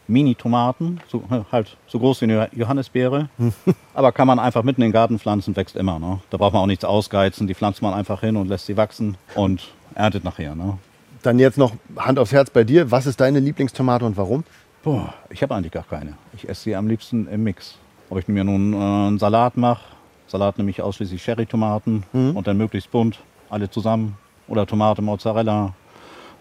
[0.09, 3.29] Mini-Tomaten, so, halt so groß wie eine Johannisbeere.
[3.93, 5.99] Aber kann man einfach mitten in den Garten pflanzen, wächst immer.
[5.99, 6.19] Ne?
[6.29, 7.47] Da braucht man auch nichts ausgeizen.
[7.47, 10.55] Die pflanzt man einfach hin und lässt sie wachsen und erntet nachher.
[10.55, 10.77] Ne?
[11.21, 12.91] Dann jetzt noch Hand aufs Herz bei dir.
[12.91, 14.43] Was ist deine Lieblingstomate und warum?
[14.83, 16.13] Boah, ich habe eigentlich gar keine.
[16.33, 17.77] Ich esse sie am liebsten im Mix.
[18.09, 19.81] Ob ich mir nun äh, einen Salat mache,
[20.27, 24.15] Salat nehme ich ausschließlich Sherry-Tomaten und dann möglichst bunt, alle zusammen.
[24.47, 25.73] Oder Tomate, Mozzarella,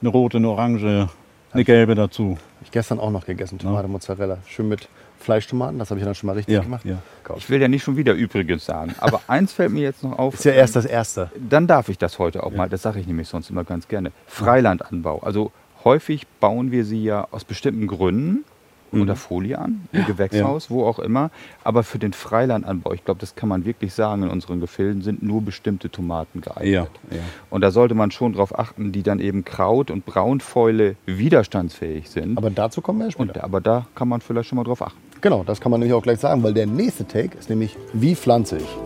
[0.01, 1.09] eine rote, eine orange,
[1.53, 2.39] eine gelbe dazu.
[2.63, 4.39] Ich gestern auch noch gegessen, Tomate Mozzarella.
[4.47, 4.89] Schön mit
[5.19, 6.85] Fleischtomaten, das habe ich dann schon mal richtig Ja, gemacht.
[6.85, 6.99] ja.
[7.37, 10.35] Ich will ja nicht schon wieder Übriges sagen, aber eins fällt mir jetzt noch auf.
[10.35, 11.31] Ist ja erst das Erste.
[11.37, 14.13] Dann darf ich das heute auch mal, das sage ich nämlich sonst immer ganz gerne.
[14.27, 15.21] Freilandanbau.
[15.21, 15.53] Also
[15.85, 18.45] häufig bauen wir sie ja aus bestimmten Gründen
[18.93, 21.31] unter Folie an, im Gewächshaus, wo auch immer.
[21.65, 25.23] Aber für den Freilandanbau, ich glaube, das kann man wirklich sagen, in unseren Gefilden sind
[25.23, 26.67] nur bestimmte Tomaten geeignet.
[27.11, 27.23] Ja, ja.
[27.51, 32.37] Und da sollte man schon darauf achten, die dann eben Kraut- und Braunfäule widerstandsfähig sind.
[32.39, 33.35] Aber dazu kommen wir ja später.
[33.37, 34.99] und, aber da kann man vielleicht schon mal drauf achten.
[35.21, 38.15] Genau, das kann man nämlich auch gleich sagen, weil der nächste Take ist nämlich, wie
[38.15, 38.77] pflanze ich?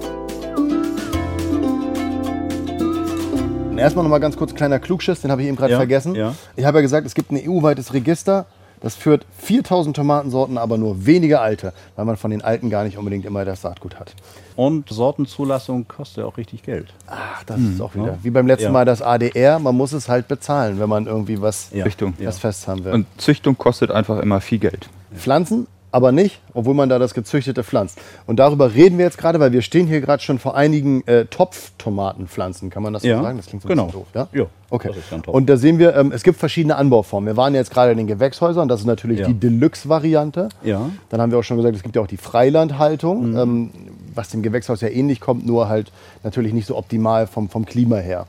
[3.77, 6.15] Erstmal noch mal ganz kurz kleiner Klugschiss, den habe ich eben gerade Ja, vergessen.
[6.15, 6.35] ja.
[6.55, 8.47] Ich habe ja gesagt, es gibt ein EU-weites Register,
[8.83, 12.99] das führt 4000 Tomatensorten, aber nur wenige alte, weil man von den alten gar nicht
[12.99, 14.15] unbedingt immer das Saatgut hat.
[14.57, 16.93] Und Sortenzulassung kostet auch richtig Geld.
[17.07, 18.71] Ach, das ist auch wieder, wie beim letzten Ja.
[18.73, 21.85] Mal das ADR, man muss es halt bezahlen, wenn man irgendwie was, Ja.
[21.85, 22.15] Richtung.
[22.21, 22.93] was fest haben will.
[22.93, 24.89] Und Züchtung kostet einfach immer viel Geld.
[25.17, 27.99] Pflanzen, aber nicht, obwohl man da das gezüchtete pflanzt.
[28.27, 31.27] Und darüber reden wir jetzt gerade, weil wir stehen hier gerade schon vor einigen äh,
[31.27, 32.71] Topftomatenpflanzen.
[32.71, 33.37] Kann man das so Ja, sagen?
[33.37, 33.89] Das klingt so genau.
[33.93, 34.07] doof.
[34.15, 34.91] Ja, Ja, okay.
[35.27, 37.27] Und da sehen wir, ähm, es gibt verschiedene Anbauformen.
[37.27, 39.27] Wir waren jetzt gerade in den Gewächshäusern, das ist natürlich Ja.
[39.29, 40.49] die Deluxe-Variante.
[40.65, 40.81] Ja.
[40.81, 40.99] Mhm.
[41.11, 43.71] Dann haben wir auch schon gesagt, es gibt ja auch die Freilandhaltung, ähm,
[44.15, 45.93] was dem Gewächshaus ja ähnlich kommt, nur halt
[46.25, 48.27] natürlich nicht so optimal vom, vom Klima her.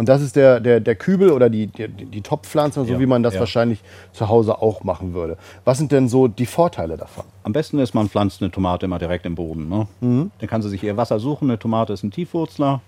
[0.00, 3.04] Und das ist der, der, der Kübel oder die, die, die Topfpflanze, so Ja, wie
[3.04, 3.40] man das ja.
[3.40, 3.80] wahrscheinlich
[4.14, 5.36] zu Hause auch machen würde.
[5.66, 7.24] Was sind denn so die Vorteile davon?
[7.42, 9.68] Am besten ist, man pflanzt eine Tomate immer direkt im Boden.
[9.68, 9.86] Ne?
[10.00, 11.50] Dann kann sie sich ihr Wasser suchen.
[11.50, 12.80] Eine Tomate ist ein Tiefwurzler.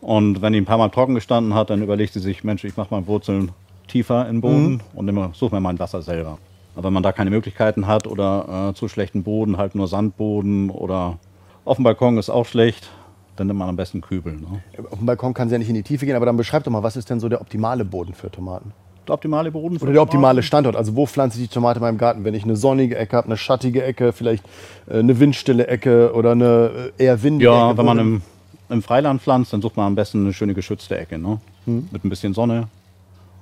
[0.00, 2.76] Und wenn die ein paar Mal trocken gestanden hat, dann überlegt sie sich, Mensch, ich
[2.76, 3.52] mache mal Wurzeln
[3.86, 6.38] tiefer in den Boden und nehme- suche mir mein Wasser selber.
[6.74, 10.70] Aber wenn man da keine Möglichkeiten hat oder äh, zu schlechten Boden, halt nur Sandboden
[10.70, 11.18] oder
[11.64, 12.90] auf dem Balkon ist auch schlecht,
[13.38, 14.34] dann nimmt man am besten Kübel.
[14.34, 14.62] Ne?
[14.90, 16.70] Auf dem Balkon kann sie ja nicht in die Tiefe gehen, aber dann beschreib doch
[16.72, 18.72] mal, was ist denn so der optimale Boden für Tomaten?
[19.06, 20.42] Der optimale Boden für Oder der optimale Tomaten?
[20.46, 20.76] Standort.
[20.76, 22.24] Also wo pflanze ich die Tomate in meinem Garten?
[22.24, 24.44] Wenn ich eine sonnige Ecke habe, eine schattige Ecke, vielleicht
[24.88, 27.78] äh, eine windstille Ecke oder eine äh, eher windige Ja, Ecke.
[27.78, 28.22] wenn man im,
[28.68, 31.18] im Freiland pflanzt, dann sucht man am besten eine schöne geschützte Ecke.
[31.18, 31.40] Ne?
[31.64, 31.88] Hm.
[31.90, 32.68] Mit ein bisschen Sonne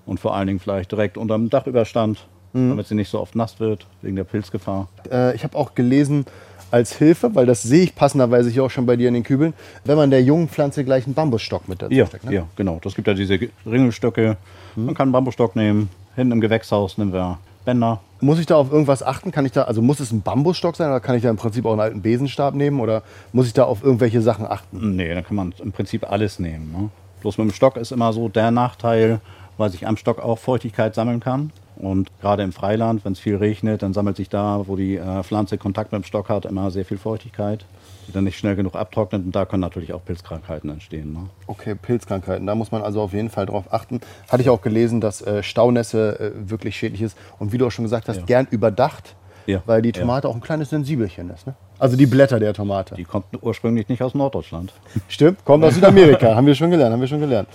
[0.06, 2.70] und vor allen Dingen vielleicht direkt unter dem Dachüberstand, Hm.
[2.70, 4.86] damit sie nicht so oft nass wird, wegen der Pilzgefahr.
[5.10, 6.24] äh, ich habe auch gelesen,
[6.70, 9.54] als Hilfe, weil das sehe ich passenderweise hier auch schon bei dir in den Kübeln,
[9.84, 12.24] wenn man der jungen Pflanze gleich einen Bambusstock mit dazu Ja, steckt.
[12.24, 12.34] Ne?
[12.34, 12.80] ja, genau.
[12.82, 14.36] Das gibt ja diese Ringelstöcke.
[14.74, 15.88] Man kann einen Bambusstock nehmen.
[16.16, 18.00] Hinten im Gewächshaus nehmen wir Bänder.
[18.20, 19.32] Muss ich da auf irgendwas achten?
[19.32, 21.66] Kann ich da, also muss es ein Bambusstock sein oder kann ich da im Prinzip
[21.66, 23.02] auch einen alten Besenstab nehmen oder
[23.32, 24.96] muss ich da auf irgendwelche Sachen achten?
[24.96, 26.72] Nee, da kann man im Prinzip alles nehmen.
[26.72, 26.88] Ne?
[27.20, 29.20] Bloß mit dem Stock ist immer so der Nachteil,
[29.58, 31.50] weil sich am Stock auch Feuchtigkeit sammeln kann.
[31.76, 35.22] Und gerade im Freiland, wenn es viel regnet, dann sammelt sich da, wo die äh,
[35.22, 37.64] Pflanze Kontakt mit dem Stock hat, immer sehr viel Feuchtigkeit,
[38.08, 39.24] die dann nicht schnell genug abtrocknet.
[39.24, 41.12] Und da können natürlich auch Pilzkrankheiten entstehen.
[41.12, 41.28] Ne?
[41.46, 44.00] Okay, Pilzkrankheiten, da muss man also auf jeden Fall drauf achten.
[44.28, 47.70] Hatte ich auch gelesen, dass äh, Staunässe äh, wirklich schädlich ist und wie du auch
[47.72, 48.24] schon gesagt hast, Ja.
[48.24, 49.14] gern überdacht,
[49.46, 50.00] Ja, weil die ja.
[50.00, 51.46] Tomate auch ein kleines Sensibelchen ist.
[51.46, 51.54] Ne?
[51.78, 52.94] Also die Blätter der Tomate.
[52.94, 54.72] Die kommt ursprünglich nicht aus Norddeutschland.
[55.08, 57.48] Stimmt, kommt aus Südamerika, haben wir schon gelernt, haben wir schon gelernt.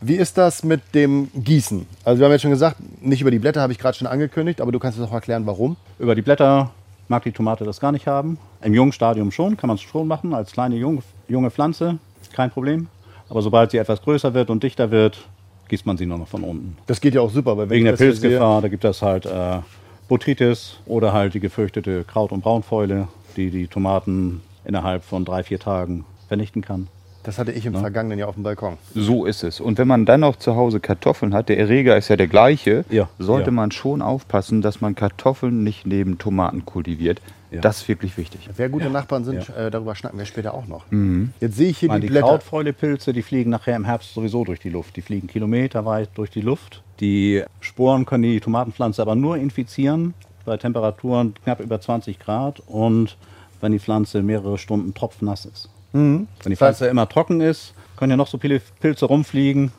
[0.00, 1.86] Wie ist das mit dem Gießen?
[2.04, 4.60] Also wir haben jetzt schon gesagt, nicht über die Blätter habe ich gerade schon angekündigt,
[4.60, 5.76] aber du kannst uns auch erklären, warum.
[5.98, 6.70] Über die Blätter
[7.08, 8.38] mag die Tomate das gar nicht haben.
[8.62, 11.98] Im jungen Stadium schon, kann man es schon machen, als kleine junge, junge Pflanze,
[12.32, 12.86] kein Problem.
[13.28, 15.26] Aber sobald sie etwas größer wird und dichter wird,
[15.68, 16.76] gießt man sie nur noch von unten.
[16.86, 19.58] Das geht ja auch super, weil Wegen der Pilzgefahr, da gibt es halt äh,
[20.08, 25.58] Botrytis oder halt die gefürchtete Kraut- und Braunfäule, die die Tomaten innerhalb von drei, vier
[25.58, 26.88] Tagen vernichten kann.
[27.28, 28.78] Das hatte ich im vergangenen Jahr auf dem Balkon.
[28.94, 29.60] So ist es.
[29.60, 32.86] Und wenn man dann noch zu Hause Kartoffeln hat, der Erreger ist ja der gleiche,
[32.88, 33.52] Ja, sollte ja.
[33.52, 37.20] man schon aufpassen, dass man Kartoffeln nicht neben Tomaten kultiviert.
[37.50, 37.60] Ja.
[37.60, 38.48] Das ist wirklich wichtig.
[38.56, 40.86] Wer gute Nachbarn sind, äh, darüber schnacken wir später auch noch.
[41.38, 42.28] Jetzt sehe ich hier meine, die die Blätter.
[42.28, 44.96] Krautfäulepilze, die fliegen nachher im Herbst sowieso durch die Luft.
[44.96, 46.82] Die fliegen kilometerweit durch die Luft.
[47.00, 50.14] Die Sporen können die Tomatenpflanze aber nur infizieren
[50.46, 53.18] bei Temperaturen knapp über 20 Grad und
[53.60, 55.68] wenn die Pflanze mehrere Stunden tropfnass ist.
[55.92, 59.72] Wenn die Pflanze immer trocken ist, können ja noch so viele Pilze rumfliegen.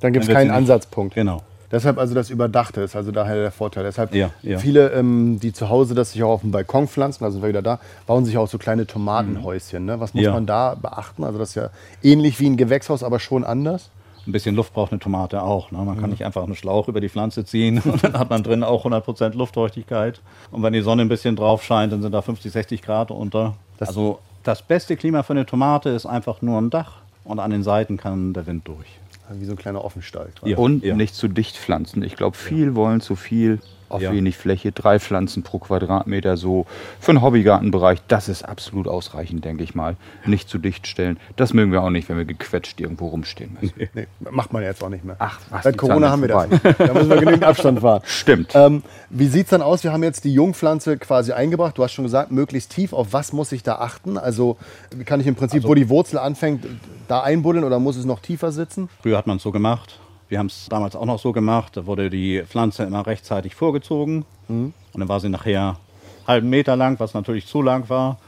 [0.00, 1.14] Dann gibt es keinen Ansatzpunkt.
[1.14, 1.42] Genau.
[1.72, 3.82] Deshalb also das Überdachte ist also daher der Vorteil.
[3.84, 4.58] Deshalb Ja, ja.
[4.58, 7.48] viele, ähm, die zu Hause das sich auch auf dem Balkon pflanzen, also sind wir
[7.48, 9.84] wieder da, bauen sich auch so kleine Tomatenhäuschen.
[9.84, 9.98] Ne?
[9.98, 10.32] Was muss Ja.
[10.32, 11.24] man da beachten?
[11.24, 11.70] Also das ist ja
[12.02, 13.90] ähnlich wie ein Gewächshaus, aber schon anders.
[14.26, 15.70] Ein bisschen Luft braucht eine Tomate auch.
[15.72, 15.78] Ne?
[15.78, 18.62] Man kann nicht einfach einen Schlauch über die Pflanze ziehen und dann hat man drin
[18.62, 20.20] auch 100% Luftfeuchtigkeit.
[20.52, 23.54] Und wenn die Sonne ein bisschen drauf scheint, dann sind da 50, 60 Grad unter.
[23.78, 27.50] Das- also das beste Klima für eine Tomate ist einfach nur ein Dach und an
[27.50, 28.86] den Seiten kann der Wind durch.
[29.30, 30.28] Wie so ein kleiner Offenstall.
[30.44, 30.58] Ja.
[30.58, 32.02] Und nicht zu dicht pflanzen.
[32.02, 33.58] Ich glaube, viel wollen zu viel
[33.94, 34.12] auf Ja.
[34.12, 34.72] wenig Fläche.
[34.72, 36.66] Drei Pflanzen pro Quadratmeter so.
[37.00, 39.96] Für einen Hobbygartenbereich, das ist absolut ausreichend, denke ich mal.
[40.26, 41.18] Nicht zu dicht stellen.
[41.36, 43.88] Das mögen wir auch nicht, wenn wir gequetscht irgendwo rumstehen müssen.
[43.94, 45.16] Nee, macht man jetzt auch nicht mehr.
[45.18, 46.76] Ach, was, Seit Corona haben wir ist das.
[46.78, 48.02] Da müssen wir genügend Abstand fahren.
[48.04, 48.52] Stimmt.
[48.54, 49.84] Ähm, wie sieht es dann aus?
[49.84, 51.78] Wir haben jetzt die Jungpflanze quasi eingebracht.
[51.78, 52.92] Du hast schon gesagt, möglichst tief.
[52.92, 54.18] Auf was muss ich da achten?
[54.18, 54.56] Also
[55.04, 56.66] kann ich im Prinzip, wo die Wurzel anfängt,
[57.08, 58.88] da einbuddeln oder muss es noch tiefer sitzen?
[59.02, 59.98] Früher hat man es so gemacht.
[60.34, 61.76] Wir haben es damals auch noch so gemacht.
[61.76, 64.24] Da wurde die Pflanze immer rechtzeitig vorgezogen.
[64.48, 68.18] Und dann war sie nachher einen halben Meter lang, was natürlich zu lang war.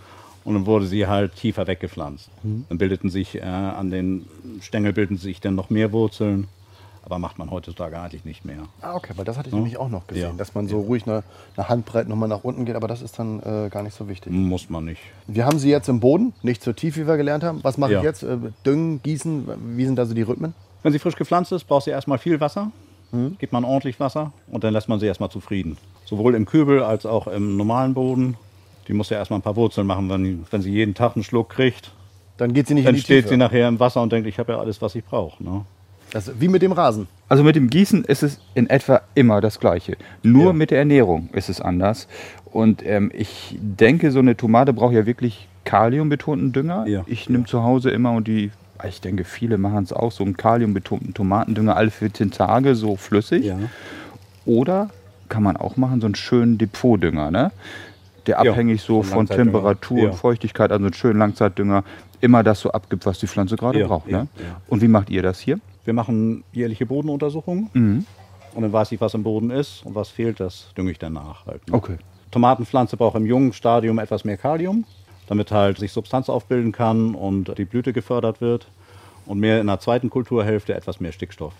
[0.45, 2.31] Und dann wurde sie halt tiefer weggepflanzt.
[2.45, 4.25] Dann bildeten sich äh, an den
[4.61, 6.47] Stängel bildeten sich dann noch mehr Wurzeln.
[7.05, 8.63] Aber macht man heutzutage eigentlich nicht mehr.
[8.83, 10.33] Ah, okay, weil das hatte ich nämlich auch noch gesehen, Ja.
[10.39, 11.25] dass man so ruhig eine,
[11.57, 14.33] eine Handbreit nochmal nach unten geht, aber das ist dann äh, gar nicht so wichtig.
[14.33, 15.01] Muss man nicht.
[15.27, 17.59] Wir haben sie jetzt im Boden, nicht so tief, wie wir gelernt haben.
[17.65, 17.99] Was mache Ja.
[17.99, 18.23] ich jetzt?
[18.23, 19.49] Äh, düngen, gießen?
[19.77, 20.55] Wie sind da so die Rhythmen?
[20.87, 22.71] Wenn sie frisch gepflanzt ist, braucht sie erstmal viel Wasser.
[23.41, 25.77] Gibt man ordentlich Wasser und dann lässt man sie erstmal zufrieden.
[26.05, 28.37] Sowohl im Kübel als auch im normalen Boden.
[28.87, 30.09] Die muss ja erstmal ein paar Wurzeln machen.
[30.09, 31.91] Wenn, wenn sie jeden Tag einen Schluck kriegt,
[32.37, 33.31] Dann geht sie nicht dann in die steht Tiefe.
[33.31, 35.43] sie nachher im Wasser und denkt, ich habe ja alles, was ich brauche.
[35.43, 35.65] Ne?
[36.13, 37.09] das, wie mit dem Rasen.
[37.29, 39.97] Also mit dem Gießen ist es in etwa immer das Gleiche.
[40.23, 40.53] Nur Ja.
[40.53, 42.07] mit der Ernährung ist es anders.
[42.45, 46.87] Und ähm, ich denke, so eine Tomate braucht ja wirklich kaliumbetonten Dünger.
[46.87, 47.03] Ja.
[47.09, 48.53] Ich nehme zu Hause immer und die,
[48.89, 53.51] ich denke, viele machen es auch, so einen kaliumbetonten Tomatendünger alle 14 Tage, so flüssig.
[54.45, 54.91] Oder
[55.29, 57.53] kann man auch machen, so einen schönen Depotdünger, ne?
[58.27, 59.27] Der Ja, abhängig so von.
[59.27, 60.05] Temperatur Ja.
[60.11, 61.85] und Feuchtigkeit, also einen schönen Langzeitdünger,
[62.21, 64.09] immer das so abgibt, was die Pflanze gerade Ja, braucht.
[64.09, 64.29] ja, Ne?
[64.39, 64.61] ja.
[64.69, 65.61] Und wie macht ihr das hier?
[65.85, 68.07] Wir machen jährliche Bodenuntersuchungen Mhm.
[68.55, 71.47] und dann weiß ich, was im Boden ist und was fehlt, das dünge ich danach.
[71.47, 71.75] Halt, ne?
[71.77, 71.97] Okay.
[72.33, 74.85] Tomatenpflanze braucht im jungen Stadium etwas mehr Kalium,
[75.27, 78.69] damit halt sich Substanz aufbilden kann und die Blüte gefördert wird.
[79.27, 81.53] Und mehr in der zweiten Kulturhälfte etwas mehr Stickstoff.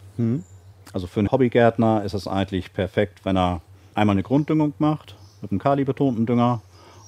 [0.93, 3.61] Also für einen Hobbygärtner ist es eigentlich perfekt, wenn er
[3.95, 6.63] einmal eine Grunddüngung macht mit einem kalibetonten Dünger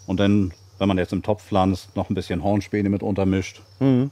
[0.06, 3.62] und dann, wenn man jetzt im Topf pflanzt, noch ein bisschen Hornspäne mit untermischt.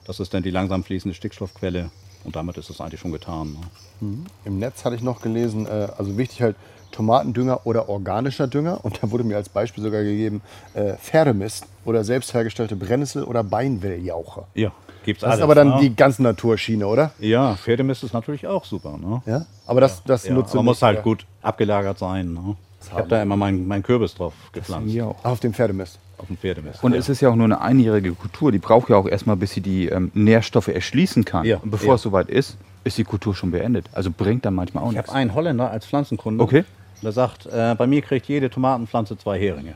[0.07, 1.91] Das ist dann die langsam fließende Stickstoffquelle
[2.25, 3.53] und damit ist es eigentlich schon getan.
[3.55, 3.59] Ne?
[4.45, 6.57] Im Netz hatte ich noch gelesen, äh, also wichtig halt
[6.93, 8.85] Tomatendünger oder organischer Dünger.
[8.85, 10.41] Und da wurde mir als Beispiel sogar gegeben
[10.75, 14.45] äh, Pferdemist oder selbst hergestellte Brennnessel oder Beinwelljauche.
[14.55, 14.73] Ja,
[15.05, 15.39] gibt's Das alles.
[15.41, 15.81] ist aber dann ne?
[15.81, 17.13] die ganz Naturschiene, oder?
[17.19, 18.97] Ja, Pferdemist ist natürlich auch super.
[18.99, 19.23] Ne?
[19.27, 19.47] Ja.
[19.67, 21.03] Aber das, das Ja, nutzt du aber muss halt oder?
[21.05, 22.33] gut abgelagert sein.
[22.33, 22.57] Ne?
[22.89, 24.91] Ich habe da immer meinen mein Kürbis drauf gepflanzt.
[24.91, 25.25] Hier auch.
[25.25, 25.99] Auf dem Pferdemist.
[26.19, 26.83] Auf dem Pferdemist.
[26.83, 26.99] Und ja.
[26.99, 28.53] es ist ja auch nur eine einjährige Kultur.
[28.53, 31.45] Die braucht ja auch erstmal, bis sie die ähm, Nährstoffe erschließen kann.
[31.45, 31.95] Ja, Und bevor ja.
[31.97, 33.87] es soweit ist, ist die Kultur schon beendet.
[33.93, 35.09] Also bringt dann manchmal auch ich nichts.
[35.11, 36.43] habe einen Holländer als Pflanzenkunde.
[36.43, 36.65] Okay.
[37.03, 39.75] Der sagt, äh, bei mir kriegt jede Tomatenpflanze zwei Heringe.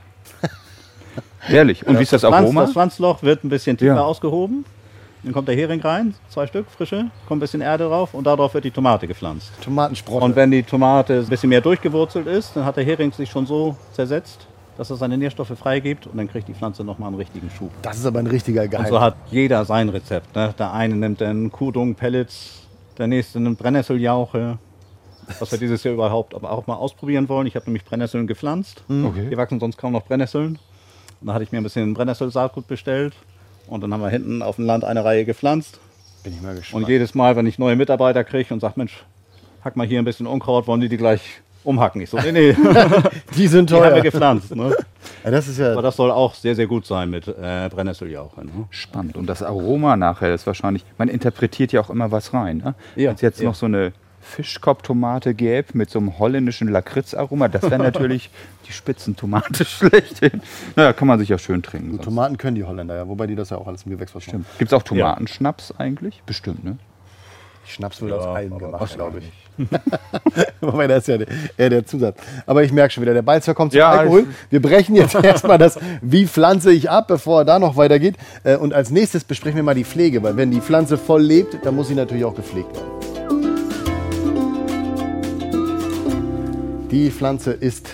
[1.48, 1.86] Ehrlich.
[1.86, 2.62] Und wie ist das Pflanz- Aroma?
[2.62, 4.02] Das Pflanzloch wird ein bisschen tiefer Ja.
[4.02, 4.64] ausgehoben.
[5.22, 8.54] Dann kommt der Hering rein, zwei Stück frische, kommt ein bisschen Erde drauf und darauf
[8.54, 9.52] wird die Tomate gepflanzt.
[9.62, 10.24] Tomatensprotte.
[10.24, 13.44] Und wenn die Tomate ein bisschen mehr durchgewurzelt ist, dann hat der Hering sich schon
[13.44, 14.46] so zersetzt,
[14.78, 17.70] dass er seine Nährstoffe freigibt und dann kriegt die Pflanze nochmal einen richtigen Schub.
[17.82, 18.90] das ist aber ein richtiger Und Geheimnis.
[18.90, 20.34] so hat jeder sein Rezept.
[20.34, 20.54] Ne?
[20.58, 24.58] Der eine nimmt dann Kudung-Pellets, der nächste nimmt Brennnesseljauche.
[25.38, 27.46] Was wir dieses Jahr überhaupt aber auch mal ausprobieren wollen.
[27.46, 28.82] Ich habe nämlich Brennnesseln gepflanzt.
[28.88, 29.26] Okay.
[29.28, 30.58] Hier wachsen sonst kaum noch Brennnesseln.
[31.20, 33.14] Und da hatte ich mir ein bisschen Brennnesselsaatgut bestellt.
[33.70, 35.78] Und dann haben wir hinten auf dem Land eine Reihe gepflanzt.
[36.24, 36.84] Bin ich mal gespannt.
[36.84, 39.04] Und jedes Mal, wenn ich neue Mitarbeiter kriege und sage, Mensch,
[39.64, 42.00] hack mal hier ein bisschen Unkraut, wollen die die gleich umhacken?
[42.00, 42.56] Ich so, nee, nee,
[43.36, 44.00] die sind die haben wir teuer.
[44.02, 44.54] gepflanzt.
[44.54, 44.74] Ne?
[45.24, 48.44] Ja, das ist ja Aber das soll auch sehr, sehr gut sein mit äh, Brennnesseljauche.
[48.44, 48.50] Ne?
[48.70, 49.16] Spannend.
[49.16, 52.58] Und das Aroma nachher ist wahrscheinlich, man interpretiert ja auch immer was rein.
[52.58, 52.74] Ne?
[52.96, 53.46] Ja, Wenn es jetzt ja.
[53.46, 58.30] noch so eine Fischkopftomate gäbe mit so einem holländischen Lakritzaroma, das wäre natürlich
[58.68, 60.42] die Spitzentomate schlechthin.
[60.76, 61.92] Naja, kann man sich ja schön trinken.
[61.92, 62.04] sonst.
[62.04, 64.44] Tomaten können die Holländer ja, wobei die das ja auch alles im Gewächshaus machen.
[64.58, 66.22] Gibt es auch Tomatenschnaps eigentlich?
[66.26, 66.76] Bestimmt, ne?
[67.66, 69.32] Schnaps wird Ja, aus aber gemacht, glaube ich.
[70.60, 72.18] Wobei, das ist ja der, eher der Zusatz.
[72.46, 74.26] Aber ich merke schon wieder, der Balzer kommt zum Ja, Alkohol.
[74.48, 78.16] Wir brechen jetzt erstmal das, wie pflanze ich ab, bevor er da noch weitergeht.
[78.42, 81.58] Äh, Und als nächstes besprechen wir mal die Pflege, weil wenn die Pflanze voll lebt,
[81.64, 83.39] dann muss sie natürlich auch gepflegt werden.
[86.90, 87.88] Die Pflanze ist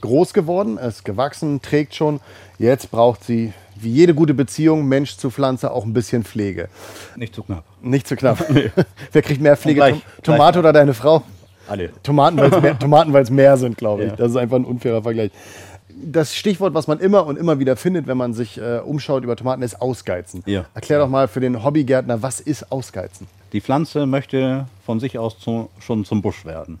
[0.00, 2.20] groß geworden, ist gewachsen, trägt schon.
[2.58, 6.68] Jetzt braucht sie, wie jede gute Beziehung, Mensch zu Pflanze, auch ein bisschen Pflege.
[7.16, 7.64] Nicht zu knapp.
[7.82, 8.38] Nicht zu knapp.
[9.12, 9.76] Wer kriegt mehr Pflege?
[9.80, 11.22] gleich- Tom- Tomate oder deine Frau?
[11.68, 11.90] Alle.
[12.02, 14.10] Tomaten, weil es mehr, Tomaten, mehr sind, glaube ich.
[14.10, 14.16] Ja.
[14.16, 15.30] Das ist einfach ein unfairer Vergleich.
[16.02, 19.36] Das Stichwort, was man immer und immer wieder findet, wenn man sich äh, umschaut über
[19.36, 20.42] Tomaten, ist Ausgeizen.
[20.46, 20.64] Ja.
[20.74, 23.26] Erklär doch mal für den Hobbygärtner, was ist Ausgeizen?
[23.52, 26.80] Die Pflanze möchte von sich aus zu, schon zum Busch werden.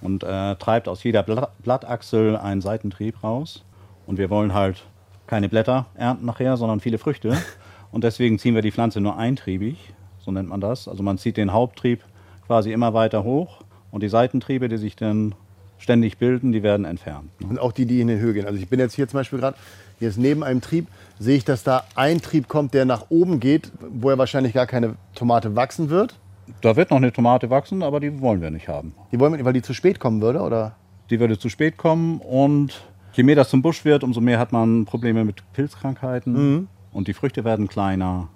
[0.00, 3.64] Und äh, treibt aus jeder Bla Blattachsel einen Seitentrieb raus.
[4.06, 4.84] Und wir wollen halt
[5.26, 7.36] keine Blätter ernten nachher, sondern viele Früchte.
[7.92, 10.88] Und deswegen ziehen wir die Pflanze nur eintriebig, so nennt man das.
[10.88, 12.02] Also man zieht den Haupttrieb
[12.46, 15.34] quasi immer weiter hoch und die Seitentriebe, die sich dann
[15.78, 17.28] ständig bilden, die werden entfernt.
[17.40, 17.48] ne?
[17.48, 18.46] Und auch die, die in die Höhe gehen.
[18.46, 19.56] Also ich bin jetzt hier zum Beispiel gerade,
[19.98, 23.40] hier ist neben einem Trieb, sehe ich, dass da ein Trieb kommt, der nach oben
[23.40, 26.18] geht, wo ja wahrscheinlich gar keine Tomate wachsen wird.
[26.60, 28.94] Da wird noch eine Tomate wachsen, aber die wollen wir nicht haben.
[29.12, 30.74] Die wollen wir, weil die zu spät kommen würde, oder?
[31.10, 32.82] Die würde zu spät kommen und
[33.14, 37.14] je mehr das zum Busch wird, umso mehr hat man Probleme mit Pilzkrankheiten und die
[37.14, 38.28] Früchte werden kleiner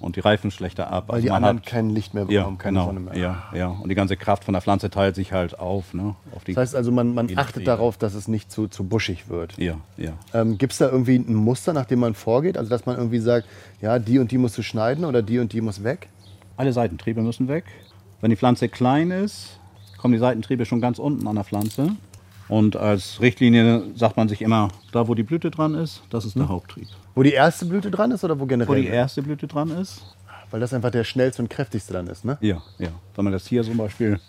[0.00, 1.04] und die reifen schlechter ab.
[1.08, 3.16] Weil Also die man anderen hat- kein Licht mehr ja, bekommen, keine genau, Sonne mehr.
[3.16, 3.68] ja, ja.
[3.68, 5.94] Und die ganze Kraft von der Pflanze teilt sich halt auf.
[5.94, 9.28] Ne, auf Das heißt also, man, man achtet darauf, dass es nicht zu, zu buschig
[9.30, 9.56] wird.
[9.56, 10.12] Ja, ja.
[10.34, 12.58] Ähm, Gibt es da irgendwie ein Muster, nach dem man vorgeht?
[12.58, 13.46] Also, dass man irgendwie sagt,
[13.80, 16.08] ja, die und die musst du schneiden oder die und die muss weg?
[16.56, 17.64] Alle Seitentriebe müssen weg.
[18.20, 19.58] Wenn die Pflanze klein ist,
[19.98, 21.96] kommen die Seitentriebe schon ganz unten an der Pflanze.
[22.48, 26.36] Und als Richtlinie sagt man sich immer, da wo die Blüte dran ist, das ist
[26.36, 26.88] der Haupttrieb.
[27.14, 28.68] Wo die erste Blüte dran ist oder wo generell?
[28.68, 30.02] Wo die erste Blüte dran ist,
[30.50, 32.36] Weil das einfach der schnellste und kräftigste dann ist, ne?
[32.40, 32.90] Ja, ja.
[33.16, 34.20] Wenn man das hier zum Beispiel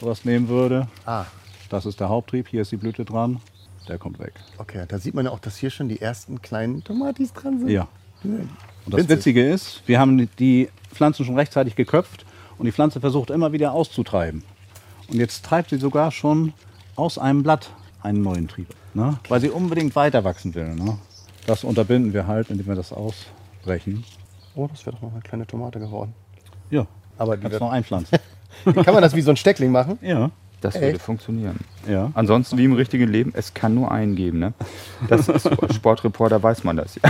[0.00, 1.26] sowas nehmen würde, Ah,
[1.68, 3.40] das ist der Haupttrieb, hier ist die Blüte dran,
[3.88, 4.32] der kommt weg.
[4.58, 4.84] okay.
[4.88, 7.68] Da sieht man ja auch, dass hier schon die ersten kleinen Tomatis dran sind.
[7.68, 7.86] Ja.
[8.24, 8.48] Und
[8.86, 9.08] das.
[9.08, 12.24] Witzige ist, wir haben die Pflanzen schon rechtzeitig geköpft
[12.58, 14.42] und die Pflanze versucht immer wieder auszutreiben.
[15.08, 16.52] Und jetzt treibt sie sogar schon
[16.96, 17.70] aus einem Blatt
[18.02, 19.18] einen neuen Trieb, ne?
[19.28, 20.74] weil sie unbedingt weiter wachsen will.
[20.74, 20.98] Ne?
[21.46, 24.04] Das unterbinden wir halt, indem wir das ausbrechen.
[24.54, 26.12] Oh, das wäre doch noch eine kleine Tomate geworden.
[26.70, 26.86] Ja,
[27.18, 28.18] Aber die kannst wird- noch einpflanzen.
[28.64, 29.98] Kann man das wie so ein Steckling machen?
[30.02, 30.30] ja,
[30.60, 30.84] Das Echt?
[30.84, 31.58] würde funktionieren.
[31.88, 32.10] ja.
[32.14, 34.38] Ansonsten wie im richtigen Leben, es kann nur einen geben.
[34.40, 34.52] Ne?
[35.08, 37.02] Das ist so, als Sportreporter weiß man das ja.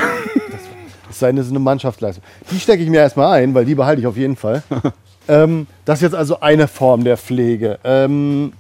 [1.10, 2.24] Es sei denn, es ist eine Mannschaftsleistung.
[2.50, 4.62] Die stecke ich mir erstmal ein, weil die behalte ich auf jeden Fall.
[5.28, 7.78] ähm, das ist jetzt also eine Form der Pflege.
[7.84, 8.52] Ähm,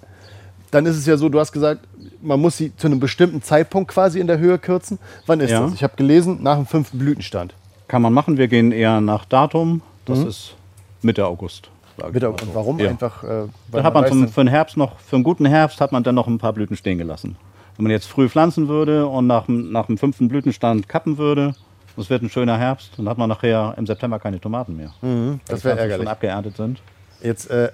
[0.70, 1.86] dann ist es ja so, du hast gesagt,
[2.20, 4.98] man muss sie zu einem bestimmten Zeitpunkt quasi in der Höhe kürzen.
[5.26, 5.60] Wann ist Ja.
[5.62, 5.74] das?
[5.74, 7.54] Ich habe gelesen, nach dem fünften Blütenstand.
[7.88, 8.36] Kann man machen.
[8.36, 9.82] Wir gehen eher nach Datum.
[10.04, 10.54] Das ist
[11.02, 11.70] Mitte August.
[12.12, 12.78] Bitte, mal und warum?
[12.78, 12.88] Ja.
[12.90, 15.46] Einfach, äh, weil Da hat man weiß, zum, für den Herbst noch, für einen guten
[15.46, 17.36] Herbst hat man dann noch ein paar Blüten stehen gelassen.
[17.76, 21.54] Wenn man jetzt früh pflanzen würde und nach, nach dem fünften Blütenstand kappen würde,
[21.96, 24.92] das wird ein schöner Herbst, dann hat man nachher im September keine Tomaten mehr.
[24.92, 26.08] das Weil die wäre Pflanzen schon ärgerlich.
[26.08, 26.82] abgeerntet sind.
[27.22, 27.70] Jetzt äh, äh,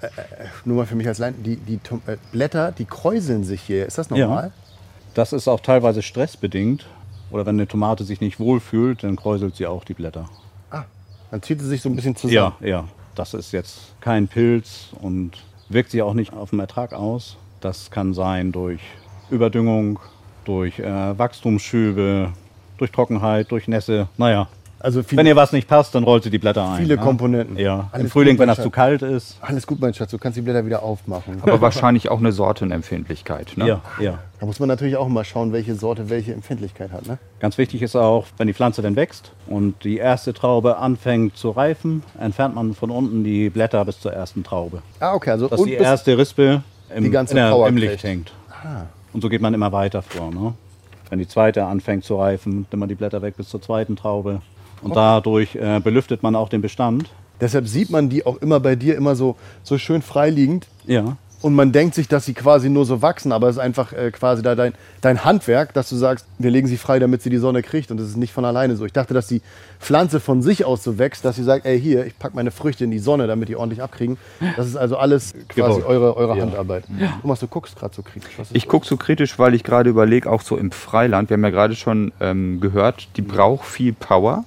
[0.65, 3.85] nur mal für mich als Lein, die, die Tom äh, Blätter, die kräuseln sich hier.
[3.85, 4.51] Ist das normal?
[5.13, 6.85] Das ist auch teilweise stressbedingt.
[7.31, 10.29] Oder wenn eine Tomate sich nicht wohlfühlt, dann kräuselt sie auch die Blätter.
[10.71, 10.83] Ah,
[11.31, 12.55] dann zieht sie sich so ein bisschen zusammen.
[12.61, 12.83] Ja, ja.
[13.15, 15.31] Das ist jetzt kein Pilz und
[15.69, 17.37] wirkt sich auch nicht auf den Ertrag aus.
[17.61, 18.79] Das kann sein durch
[19.29, 19.99] Überdüngung,
[20.45, 22.31] durch äh, Wachstumsschübe,
[22.77, 24.07] durch Trockenheit, durch Nässe.
[24.17, 24.47] Naja,
[24.79, 26.77] Also viel, wenn ihr was nicht passt, dann rollt sie die Blätter ein.
[26.83, 27.01] Viele ne?
[27.01, 27.57] Komponenten.
[27.57, 29.37] Ja, Alles im Frühling, gut, wenn das zu kalt ist.
[29.41, 31.39] alles gut, mein Schatz, du kannst die Blätter wieder aufmachen.
[31.41, 33.53] Aber wahrscheinlich auch eine Sortenempfindlichkeit.
[33.57, 33.67] Ne?
[33.67, 34.19] Ja, ja.
[34.39, 37.07] Da muss man natürlich auch mal schauen, welche Sorte welche Empfindlichkeit hat.
[37.07, 37.17] Ne?
[37.39, 41.49] Ganz wichtig ist auch, wenn die Pflanze dann wächst und die erste Traube anfängt zu
[41.49, 44.83] reifen, entfernt man von unten die Blätter bis zur ersten Traube.
[44.99, 46.61] Ah, okay, also Dass und die erste Rispe
[46.95, 47.77] im, die ganze in der, im.
[47.77, 48.31] Licht hängt.
[49.13, 50.31] Und so geht man immer weiter vor.
[50.31, 50.53] Ne?
[51.09, 54.41] Wenn die zweite anfängt zu reifen, nimmt man die Blätter weg bis zur zweiten Traube.
[54.81, 57.09] Und dadurch äh, belüftet man auch den Bestand.
[57.39, 60.67] Deshalb sieht man die auch immer bei dir immer so, so schön freiliegend.
[60.85, 61.17] Ja.
[61.41, 64.09] Und man denkt sich, dass sie quasi nur so wachsen, aber es ist einfach äh,
[64.09, 67.37] quasi da dein, dein Handwerk, dass du sagst, wir legen sie frei, damit sie die
[67.37, 67.91] Sonne kriegt.
[67.91, 68.85] Und das ist nicht von alleine so.
[68.85, 69.41] Ich dachte, dass die
[69.79, 72.85] Pflanze von sich aus so wächst, dass sie sagt, ey, hier, ich packe meine Früchte
[72.85, 74.17] in die Sonne, damit die ordentlich abkriegen.
[74.55, 75.85] Das ist also alles quasi Gewollt.
[75.85, 76.43] eure, eure Ja.
[76.43, 76.85] Handarbeit.
[77.21, 78.31] Thomas, du guckst gerade so kritisch.
[78.53, 81.51] Ich gucke so kritisch, weil ich gerade überlege, auch so im Freiland, wir haben ja
[81.51, 84.43] gerade schon ähm, gehört, die braucht viel Power.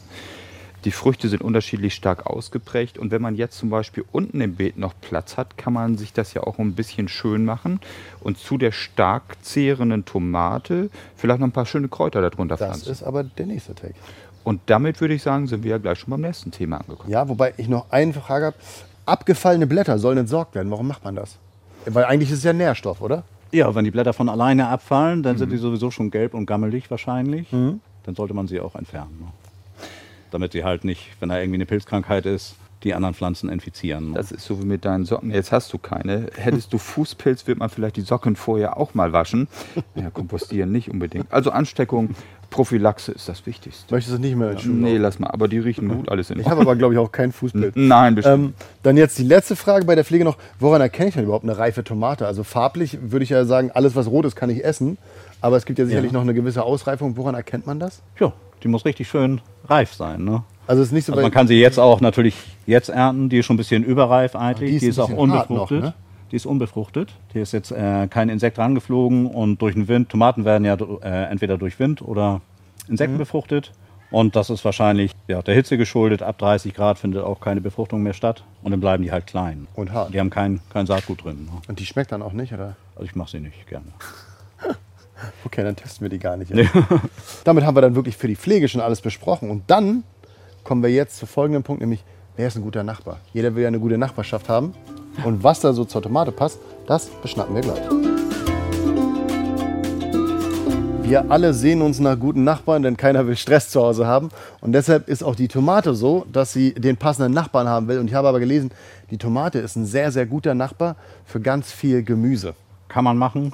[0.85, 4.79] Die Früchte sind unterschiedlich stark ausgeprägt und wenn man jetzt zum Beispiel unten im Beet
[4.79, 7.81] noch Platz hat, kann man sich das ja auch ein bisschen schön machen
[8.21, 12.93] und zu der stark zehrenden Tomate vielleicht noch ein paar schöne Kräuter darunter Das pflanzen.
[12.93, 13.95] ist aber der nächste Take.
[14.43, 17.11] Und damit würde ich sagen, sind wir ja gleich schon beim nächsten Thema angekommen.
[17.11, 18.57] Ja, wobei ich noch eine Frage habe.
[19.05, 20.71] Abgefallene Blätter sollen entsorgt werden.
[20.71, 21.37] Warum macht man das?
[21.85, 23.25] Weil eigentlich ist es ja Nährstoff, oder?
[23.53, 25.39] Ja, wenn die Blätter von alleine abfallen, dann Mhm.
[25.41, 27.49] sind die sowieso schon gelb und gammelig wahrscheinlich.
[27.51, 29.29] Dann sollte man sie auch entfernen.
[30.31, 34.15] Damit sie halt nicht, wenn da irgendwie eine Pilzkrankheit ist, die anderen Pflanzen infizieren.
[34.15, 35.31] Das ist so wie mit deinen Socken.
[35.31, 36.29] Jetzt hast du keine.
[36.35, 39.49] Hättest du Fußpilz, wird man vielleicht die Socken vorher auch mal waschen.
[39.95, 41.31] Ja, kompostieren nicht unbedingt.
[41.31, 42.15] Also Ansteckung,
[42.51, 43.93] Prophylaxe ist das Wichtigste.
[43.95, 45.29] Möchtest du nicht mehr in Schuh Nee, lass mal.
[45.29, 47.77] Aber die riechen gut, alles in Ich habe aber, glaube ich, auch keinen Fußbild.
[47.77, 48.45] Nein, bestimmt.
[48.45, 50.37] Ähm, dann jetzt die letzte Frage bei der Pflege noch.
[50.59, 52.27] Woran erkenne ich denn überhaupt eine reife Tomate?
[52.27, 54.99] Also farblich würde ich ja sagen, alles was rot ist, kann ich essen.
[55.41, 56.17] Aber es gibt ja sicherlich Ja.
[56.19, 57.17] noch eine gewisse Ausreifung.
[57.17, 58.03] Woran erkennt man das?
[58.19, 60.25] Ja, die muss richtig schön reif sein.
[60.25, 60.43] Ne?
[60.67, 63.29] Also es ist nicht so Also man kann sie jetzt auch natürlich jetzt ernten.
[63.29, 64.71] Die ist schon ein bisschen überreif eigentlich.
[64.71, 65.83] die ist die ist auch hart noch, unbefruchtet.
[65.83, 65.95] ne?
[66.31, 67.13] Die ist unbefruchtet.
[67.35, 70.11] Die ist jetzt äh, kein Insekt rangeflogen und durch den Wind.
[70.11, 72.41] Tomaten werden ja äh, entweder durch Wind oder
[72.89, 73.19] Insekten Mhm.
[73.19, 73.73] befruchtet.
[74.13, 76.21] Und das ist wahrscheinlich ja, der Hitze geschuldet.
[76.23, 78.43] Ab 30 Grad findet auch keine Befruchtung mehr statt.
[78.63, 79.69] Und dann bleiben die halt klein.
[79.75, 80.13] Und hart.
[80.13, 81.45] Die haben kein, kein Saatgut drin.
[81.47, 81.53] Ne?
[81.69, 82.75] Und die schmeckt dann auch nicht, oder?
[82.97, 83.87] Also ich mache sie nicht gerne.
[85.45, 86.53] Okay, dann testen wir die gar nicht.
[87.45, 89.51] Damit haben wir dann wirklich für die Pflege schon alles besprochen.
[89.51, 90.05] Und dann
[90.65, 92.05] kommen wir jetzt zu folgendem Punkt, nämlich,
[92.37, 93.19] wer ist ein guter Nachbar?
[93.33, 94.75] Jeder will ja eine gute Nachbarschaft haben.
[95.25, 97.81] Und was da so zur Tomate passt, das beschnappen wir gleich.
[101.11, 104.29] Wir alle sehen uns nach guten Nachbarn, denn keiner will Stress zu Hause haben.
[104.61, 107.99] Und deshalb ist auch die Tomate so, dass sie den passenden Nachbarn haben will.
[107.99, 108.71] Und ich habe aber gelesen,
[109.11, 112.55] die Tomate ist ein sehr, sehr guter Nachbar für ganz viel Gemüse.
[112.87, 113.53] Kann man machen.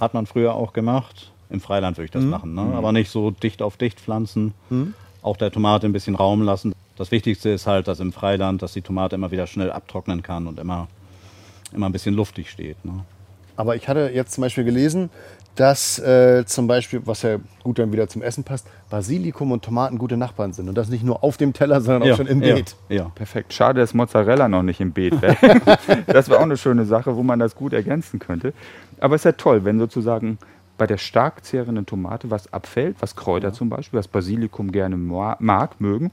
[0.00, 1.32] Hat man früher auch gemacht.
[1.50, 2.54] Im Freiland würde ich das machen.
[2.54, 2.74] Ne?
[2.74, 4.54] Aber nicht so dicht auf dicht pflanzen.
[5.22, 6.74] Auch der Tomate ein bisschen Raum lassen.
[6.96, 10.46] Das Wichtigste ist halt, dass im Freiland, dass die Tomate immer wieder schnell abtrocknen kann
[10.46, 10.88] und immer,
[11.72, 12.84] immer ein bisschen luftig steht.
[12.84, 13.04] Ne?
[13.56, 15.10] Aber ich hatte jetzt zum Beispiel gelesen,
[15.54, 19.98] dass äh, zum Beispiel, was ja gut dann wieder zum Essen passt, Basilikum und Tomaten
[19.98, 20.68] gute Nachbarn sind.
[20.68, 22.74] Und das nicht nur auf dem Teller, sondern auch schon im ja, Beet.
[22.88, 23.04] Ja.
[23.14, 23.52] Perfekt.
[23.52, 25.36] Schade, dass Mozzarella noch nicht im Beet wäre.
[26.06, 28.52] das wäre auch eine schöne Sache, wo man das gut ergänzen könnte.
[29.04, 30.38] Aber es ist ja toll, wenn sozusagen
[30.78, 35.36] bei der stark zehrenden Tomate was abfällt, was Kräuter zum Beispiel, was Basilikum gerne ma-
[35.40, 36.10] mag, mögen.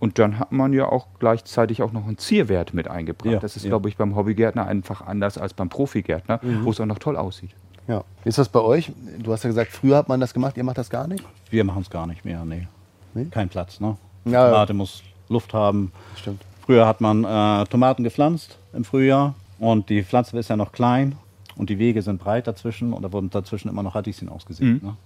[0.00, 3.32] Und dann hat man ja auch gleichzeitig auch noch einen Zierwert mit eingebracht.
[3.32, 3.68] Ja, das ist, ja.
[3.68, 7.50] glaube ich, beim Hobbygärtner einfach anders als beim Profigärtner, wo es auch noch toll aussieht.
[7.86, 8.02] Ja.
[8.24, 8.90] Wie ist das bei euch?
[9.20, 11.24] Du hast ja gesagt, früher hat man das gemacht, ihr macht das gar nicht?
[11.48, 12.44] Wir machen es gar nicht mehr.
[12.44, 12.66] Nee.
[13.14, 13.26] Nee?
[13.30, 13.78] Kein Platz.
[13.78, 13.96] Ne?
[14.24, 14.50] Ja.
[14.50, 15.92] Tomate muss Luft haben.
[16.16, 16.42] Stimmt.
[16.66, 21.14] Früher hat man äh, Tomaten gepflanzt im Frühjahr und die Pflanze ist ja noch klein
[21.56, 24.82] und die Wege sind breit dazwischen und da wurden dazwischen immer noch Radieschen ausgesät.
[24.82, 24.96] Ne?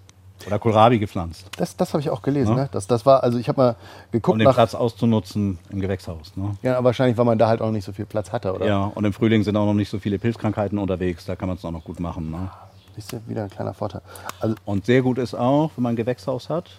[0.47, 2.57] Oder Kohlrabi gepflanzt, Das, das habe ich auch gelesen.
[2.57, 2.65] Ja.
[2.65, 2.69] Ne?
[2.71, 3.77] Das, das war, also ich habe mal um
[4.13, 4.55] geguckt den nach.
[4.55, 6.37] Platz auszunutzen im Gewächshaus.
[6.37, 6.57] Ne?
[6.63, 8.67] Ja, wahrscheinlich, weil man da halt auch nicht so viel Platz hatte, oder?
[8.67, 11.57] Ja, und im Frühling sind auch noch nicht so viele Pilzkrankheiten unterwegs, da kann man
[11.57, 12.31] es auch noch gut machen.
[12.31, 12.51] Ne?
[12.97, 14.03] Siehst du, wieder ein kleiner Vorteil.
[14.41, 16.71] Also, Und sehr gut ist auch, wenn man ein Gewächshaus hat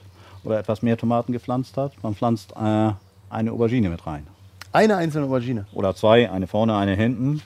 [0.43, 2.91] oder etwas mehr Tomaten gepflanzt hat, man pflanzt äh,
[3.31, 4.27] eine Aubergine mit rein.
[4.71, 5.65] eine einzelne Aubergine.
[5.73, 7.41] Oder zwei, eine vorne, eine hinten,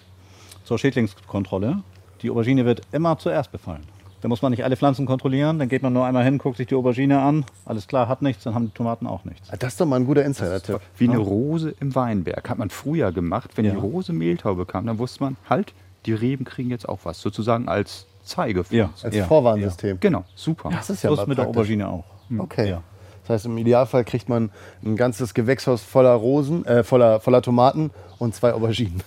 [0.66, 1.82] zur Schädlingskontrolle.
[2.22, 3.84] Die Aubergine wird immer zuerst befallen.
[4.22, 6.68] Da muss man nicht alle Pflanzen kontrollieren, dann geht man nur einmal hin, guckt sich
[6.68, 9.50] die Aubergine an, alles klar, hat nichts, dann haben die Tomaten auch nichts.
[9.52, 10.80] Ah, Das ist doch mal ein guter Insider-Tipp.
[10.98, 12.48] Wie eine Rose im Weinberg.
[12.48, 13.52] Hat man früher gemacht.
[13.56, 13.72] Wenn Ja.
[13.72, 15.74] die Rose Mehltaube kam, dann wusste man, halt,
[16.06, 17.20] die Reben kriegen jetzt auch was.
[17.20, 18.64] Sozusagen als Zeige.
[18.64, 18.90] für Ja.
[19.02, 19.98] Als Ja, Vorwarnsystem.
[20.00, 20.70] Genau, super.
[20.70, 21.58] Das ist ja so ist mit der praktisch.
[21.62, 22.04] Aubergine auch.
[22.38, 22.70] Okay.
[22.70, 22.84] Ja.
[23.24, 24.52] Das heißt, im Idealfall kriegt man
[24.86, 29.02] ein ganzes Gewächshaus voller Rosen, äh, voller, voller Tomaten und zwei Auberginen.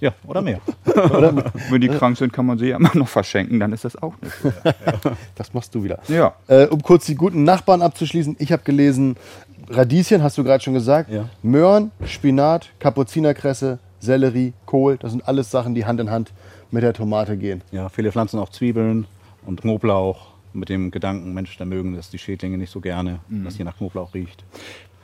[0.00, 0.60] Ja, oder mehr.
[1.70, 4.14] Wenn die krank sind, kann man sie ja immer noch verschenken, dann ist das auch
[4.20, 4.52] nicht so.
[5.34, 5.98] Das machst du wieder.
[6.08, 6.34] Ja.
[6.48, 9.16] Äh, um kurz die guten Nachbarn abzuschließen, ich habe gelesen,
[9.68, 11.28] Radieschen, hast du gerade schon gesagt, Ja.
[11.42, 16.32] Möhren, Spinat, Kapuzinerkresse, Sellerie, Kohl, das sind alles Sachen, die Hand in Hand
[16.70, 17.62] mit der Tomate gehen.
[17.72, 19.06] Ja, viele pflanzen auch Zwiebeln
[19.46, 23.56] und Knoblauch mit dem Gedanken, Mensch, da mögen das die Schädlinge nicht so gerne, dass
[23.56, 24.42] hier nach Knoblauch riecht.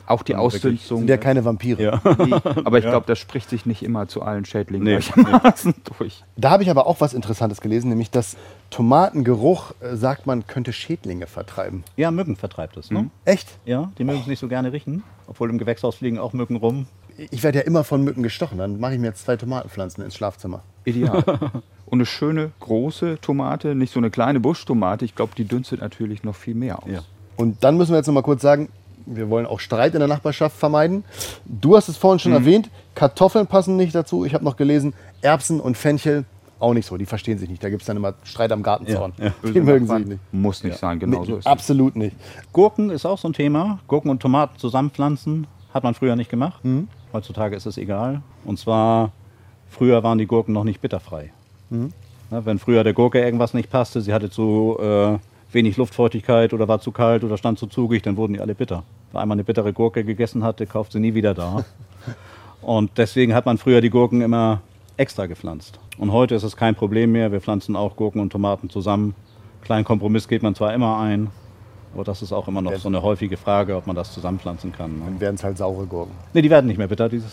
[0.06, 0.98] Auch die Ausdünstung.
[1.00, 2.00] Sind ja keine Vampire.
[2.22, 2.34] Nee,
[2.64, 4.98] aber ich glaube, das spricht sich nicht immer zu allen Schädlingen Nee.
[4.98, 6.22] gleichermaßen durch.
[6.36, 8.36] Da habe ich aber auch was Interessantes gelesen, nämlich dass
[8.70, 11.84] Tomatengeruch, äh, sagt man, könnte Schädlinge vertreiben.
[11.96, 12.90] Ja, Mücken vertreibt es.
[12.90, 13.10] Ne?
[13.24, 13.48] Echt?
[13.64, 16.86] Ja, die mögen es nicht so gerne riechen, obwohl im Gewächshaus fliegen auch Mücken rum.
[17.30, 18.58] Ich werde ja immer von Mücken gestochen.
[18.58, 20.62] Dann mache ich mir jetzt zwei Tomatenpflanzen ins Schlafzimmer.
[20.84, 21.22] Ideal.
[21.86, 25.04] Und eine schöne große Tomate, nicht so eine kleine Buschtomate.
[25.04, 26.90] Ich glaube, die dünstet natürlich noch viel mehr aus.
[26.90, 27.00] Ja.
[27.36, 28.68] Und dann müssen wir jetzt noch mal kurz sagen,
[29.06, 31.04] wir wollen auch Streit in der Nachbarschaft vermeiden.
[31.44, 34.24] Du hast es vorhin schon erwähnt, Kartoffeln passen nicht dazu.
[34.24, 36.24] Ich habe noch gelesen, Erbsen und Fenchel
[36.58, 36.96] auch nicht so.
[36.96, 37.62] Die verstehen sich nicht.
[37.62, 39.12] Da gibt es dann immer Streit am Gartenzaun.
[39.18, 39.50] Ja, ja.
[39.50, 40.20] Die mögen sich nicht.
[40.32, 41.46] Muss nicht sein, genau so Nee, ist es.
[41.46, 42.16] absolut nicht.
[42.52, 43.80] Gurken ist auch so ein Thema.
[43.88, 46.62] Gurken und Tomaten zusammenpflanzen Hat man früher nicht gemacht.
[47.12, 48.22] Heutzutage ist es egal.
[48.44, 49.10] Und zwar,
[49.68, 51.32] früher waren die Gurken noch nicht bitterfrei.
[51.70, 55.18] Na, wenn früher der Gurke irgendwas nicht passte, sie hatte zu äh,
[55.54, 58.84] wenig Luftfeuchtigkeit oder war zu kalt oder stand zu zugig, dann wurden die alle bitter.
[59.12, 61.64] Wer einmal eine bittere Gurke gegessen hatte, kauft sie nie wieder da.
[62.62, 64.60] Und deswegen hat man früher die Gurken immer
[64.96, 65.80] extra gepflanzt.
[65.98, 67.32] Und heute ist es kein Problem mehr.
[67.32, 69.14] Wir pflanzen auch Gurken und Tomaten zusammen.
[69.62, 71.28] Kleinen Kompromiss geht man zwar immer ein,
[71.94, 74.98] aber das ist auch immer noch so eine häufige Frage, ob man das zusammenpflanzen kann.
[74.98, 75.04] Ne?
[75.06, 76.14] Dann werden es halt saure Gurken.
[76.32, 77.08] Nee, die werden nicht mehr bitter.
[77.08, 77.32] Dieses,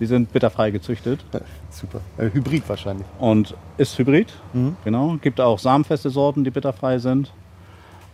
[0.00, 1.24] die sind bitterfrei gezüchtet.
[1.70, 2.00] Super.
[2.18, 3.06] Äh, Hybrid wahrscheinlich.
[3.18, 4.32] Und ist Hybrid,
[4.84, 5.16] genau.
[5.20, 7.32] Gibt auch samenfeste Sorten, die bitterfrei sind.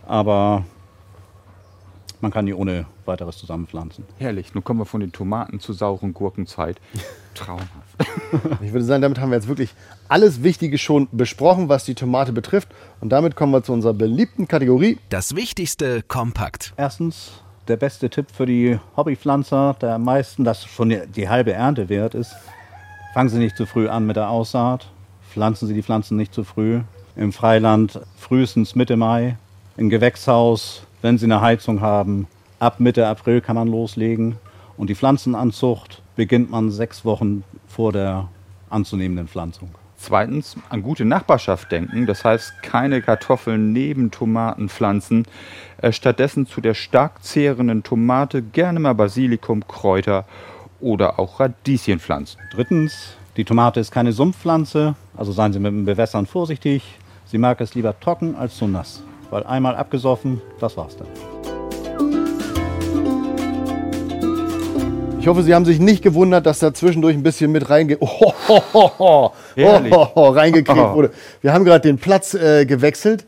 [0.05, 0.63] Aber
[2.21, 4.05] man kann die ohne weiteres zusammenpflanzen.
[4.17, 4.53] Herrlich.
[4.53, 6.79] Nun kommen wir von den Tomaten zur sauren Gurkenzeit.
[7.33, 7.69] Traumhaft.
[8.61, 9.73] Ich würde sagen, damit haben wir jetzt wirklich
[10.07, 12.69] alles Wichtige schon besprochen, was die Tomate betrifft.
[12.99, 14.99] Und damit kommen wir zu unserer beliebten Kategorie.
[15.09, 16.73] Das Wichtigste kompakt.
[16.77, 17.31] Erstens,
[17.67, 21.89] der beste Tipp für die Hobbypflanzer, der am meisten, das schon die, die halbe Ernte
[21.89, 22.35] wert ist,
[23.13, 24.91] fangen Sie nicht zu früh an mit der Aussaat,
[25.31, 26.81] pflanzen Sie die Pflanzen nicht zu früh.
[27.15, 29.37] Im Freiland frühestens Mitte Mai,
[29.77, 32.27] im Gewächshaus, wenn Sie eine Heizung haben,
[32.59, 34.37] ab Mitte April kann man loslegen.
[34.77, 38.27] Und die Pflanzenanzucht beginnt man sechs Wochen vor der
[38.69, 39.69] anzunehmenden Pflanzung.
[39.97, 42.07] Zweitens, an gute Nachbarschaft denken.
[42.07, 45.27] Das heißt, keine Kartoffeln neben Tomaten pflanzen.
[45.79, 50.25] Äh, stattdessen zu der stark zehrenden Tomate gerne mal Basilikum, Kräuter
[50.79, 52.39] oder auch Radieschen pflanzen.
[52.51, 56.97] Drittens, die Tomate ist keine Sumpfpflanze, also seien Sie mit dem Bewässern vorsichtig.
[57.25, 61.07] Sie mag es lieber trocken als zu nass, weil einmal abgesoffen, das war's dann.
[65.19, 68.09] Ich hoffe, Sie haben sich nicht gewundert, dass da zwischendurch ein bisschen mit reinge oh,
[68.47, 71.11] oh, oh, oh, oh, oh, reingekriegt wurde.
[71.41, 73.25] Wir haben gerade den Platz äh, gewechselt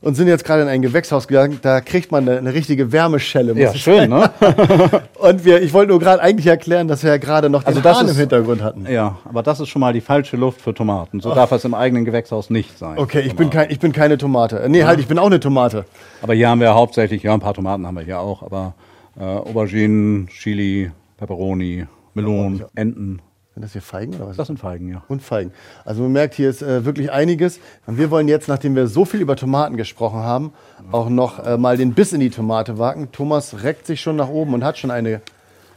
[0.00, 1.58] und sind jetzt gerade in ein Gewächshaus gegangen.
[1.62, 3.52] Da kriegt man eine, eine richtige Wärmeschelle.
[3.72, 4.30] ich schön, ne?
[5.18, 7.80] Und wir, ich wollte nur gerade eigentlich erklären, dass wir ja gerade noch den Also
[7.80, 8.86] das Hahn im ist- Hintergrund hatten.
[8.90, 11.20] Ja, aber das ist schon mal die falsche Luft für Tomaten.
[11.20, 12.98] So darf es im eigenen Gewächshaus nicht sein.
[12.98, 14.64] Okay, ich bin, kein, ich bin keine Tomate.
[14.68, 15.84] Nee, halt, ich bin auch eine Tomate.
[16.22, 18.74] Aber hier haben wir hauptsächlich, ja, ein paar Tomaten haben wir hier auch, aber
[19.18, 23.20] äh, Auberginen, Chili, Peperoni, Melonen, Enten.
[23.56, 24.36] Sind das hier Feigen oder was?
[24.36, 25.02] Das sind Feigen, ja.
[25.08, 25.50] und Feigen.
[25.86, 27.58] Also man merkt, hier ist äh, wirklich einiges.
[27.86, 30.52] Und wir wollen jetzt, nachdem wir so viel über Tomaten gesprochen haben,
[30.92, 33.08] auch noch äh, mal den Biss in die Tomate wagen.
[33.12, 35.22] Thomas reckt sich schon nach oben und hat schon eine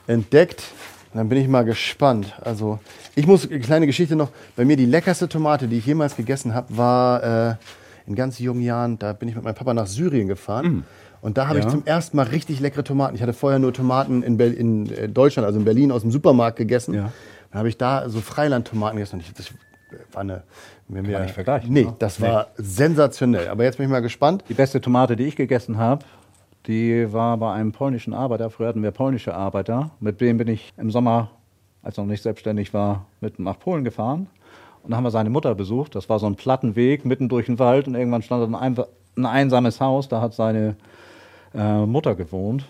[0.08, 0.62] entdeckt.
[1.14, 2.34] Und dann bin ich mal gespannt.
[2.42, 2.80] Also
[3.16, 6.54] ich muss, eine kleine Geschichte noch, bei mir die leckerste Tomate, die ich jemals gegessen
[6.54, 7.56] habe, war äh,
[8.08, 10.84] in ganz jungen Jahren, da bin ich mit meinem Papa nach Syrien gefahren.
[11.22, 11.72] Und da habe ich Ja.
[11.72, 13.16] zum ersten Mal richtig leckere Tomaten.
[13.16, 16.58] Ich hatte vorher nur Tomaten in, in äh, Deutschland, also in Berlin, aus dem Supermarkt
[16.58, 16.94] gegessen.
[16.94, 17.12] Ja.
[17.52, 19.16] Dann habe ich da so Freilandtomaten gegessen.
[19.16, 19.52] Und ich, das
[20.12, 20.44] war eine.
[20.92, 21.96] Kann man nicht vergleichen, Nee, ne?
[22.00, 23.48] das war sensationell.
[23.48, 24.44] Aber jetzt bin ich mal gespannt.
[24.50, 26.04] Die beste Tomate, die ich gegessen habe,
[26.66, 28.50] die war bei einem polnischen Arbeiter.
[28.50, 29.92] Früher hatten wir polnische Arbeiter.
[30.00, 31.30] Mit dem bin ich im Sommer,
[31.84, 34.28] als er noch nicht selbstständig war, mit nach Polen gefahren.
[34.84, 35.94] Und da haben wir seine Mutter besucht.
[35.96, 37.88] Das war so ein Plattenweg mitten durch den Wald.
[37.88, 38.78] Und irgendwann stand da ein,
[39.16, 40.08] ein einsames Haus.
[40.08, 40.76] Da hat seine
[41.54, 42.66] äh, Mutter gewohnt.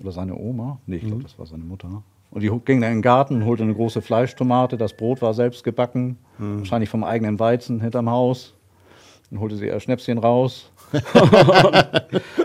[0.00, 0.78] Oder seine Oma.
[0.86, 2.02] Nee, ich glaube, das war seine Mutter.
[2.34, 4.76] Und die ging dann in den Garten, holte eine große Fleischtomate.
[4.76, 6.18] Das Brot war selbst gebacken.
[6.38, 8.54] Wahrscheinlich vom eigenen Weizen hinterm Haus.
[9.30, 10.70] Dann holte sie ihr Schnäpschen raus.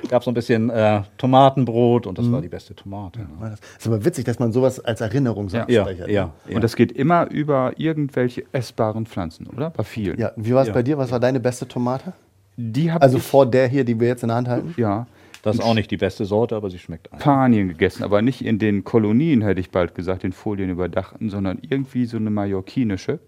[0.10, 3.20] Gab so ein bisschen äh, Tomatenbrot und das war die beste Tomate.
[3.20, 3.28] Ne?
[3.42, 5.94] Das ist aber witzig, dass man sowas als Erinnerung so Ja, ne?
[5.94, 6.32] ja, ja.
[6.54, 9.70] Und das geht immer über irgendwelche essbaren Pflanzen, oder?
[9.72, 10.20] Bei vielen.
[10.20, 10.32] ja.
[10.36, 10.74] Wie war es Ja.
[10.74, 10.98] bei dir?
[10.98, 12.14] Was war deine beste Tomate?
[12.58, 14.74] Die habe Also ich, vor der hier, die wir jetzt in der Hand halten?
[14.78, 15.08] ja,
[15.42, 17.22] Das ist auch nicht die beste Sorte, aber sie schmeckt einfach.
[17.22, 21.60] Spanien gegessen, aber nicht in den Kolonien, hätte ich bald gesagt, den Folien überdachten, sondern
[21.62, 23.20] irgendwie so eine mallorquinische.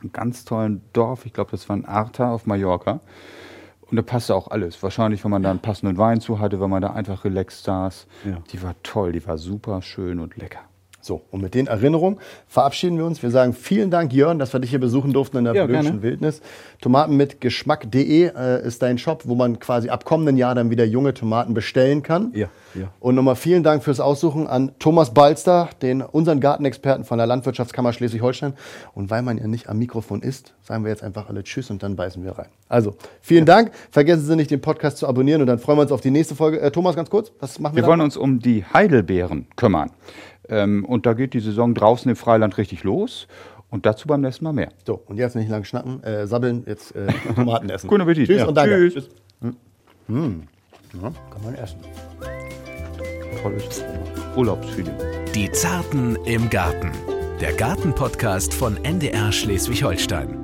[0.00, 3.00] Einen ganz tollen Dorf, ich glaube, das war ein Arta auf Mallorca.
[3.90, 4.82] Und da passte auch alles.
[4.82, 8.06] Wahrscheinlich, wenn man da einen passenden Wein zu hatte, wenn man da einfach relaxed saß.
[8.24, 8.38] Ja.
[8.50, 10.60] Die war toll, die war super schön und lecker.
[11.04, 13.22] So, und mit den Erinnerungen verabschieden wir uns.
[13.22, 15.84] Wir sagen vielen Dank, Jörn, dass wir dich hier besuchen durften in der Ja, Blödschen
[15.84, 16.02] gerne.
[16.02, 16.40] Wildnis.
[16.80, 20.86] Tomaten mit Geschmack.de äh, ist dein Shop, wo man quasi ab kommenden Jahr dann wieder
[20.86, 22.32] junge Tomaten bestellen kann.
[22.34, 22.88] Ja, ja.
[23.00, 27.92] Und nochmal vielen Dank fürs Aussuchen an Thomas Balster, den unseren Gartenexperten von der Landwirtschaftskammer
[27.92, 28.54] Schleswig-Holstein.
[28.94, 31.82] Und weil man ja nicht am Mikrofon ist, sagen wir jetzt einfach alle Tschüss und
[31.82, 32.48] dann beißen wir rein.
[32.70, 33.72] Also, vielen Dank.
[33.90, 36.34] Vergessen Sie nicht, den Podcast zu abonnieren und dann freuen wir uns auf die nächste
[36.34, 36.62] Folge.
[36.62, 37.88] Äh, Thomas, ganz kurz, was machen wir, Wir da?
[37.88, 39.90] wollen uns um die Heidelbeeren kümmern.
[40.48, 43.26] Ähm, und da geht die Saison draußen im Freiland richtig los.
[43.70, 44.68] Und dazu beim nächsten Mal mehr.
[44.86, 47.88] So, und jetzt nicht lang schnappen, äh, sabbeln, jetzt äh, Tomaten essen.
[47.88, 48.28] Guten Appetit.
[48.28, 48.46] Tschüss Ja.
[48.46, 48.88] und danke.
[48.88, 49.08] Tschüss.
[50.06, 51.78] Ja, kann man essen.
[53.42, 53.84] Tolles
[54.36, 54.94] Urlaubsfeeling.
[55.34, 56.92] Die Zarten im Garten.
[57.40, 60.43] Der Gartenpodcast von NDR Schleswig-Holstein.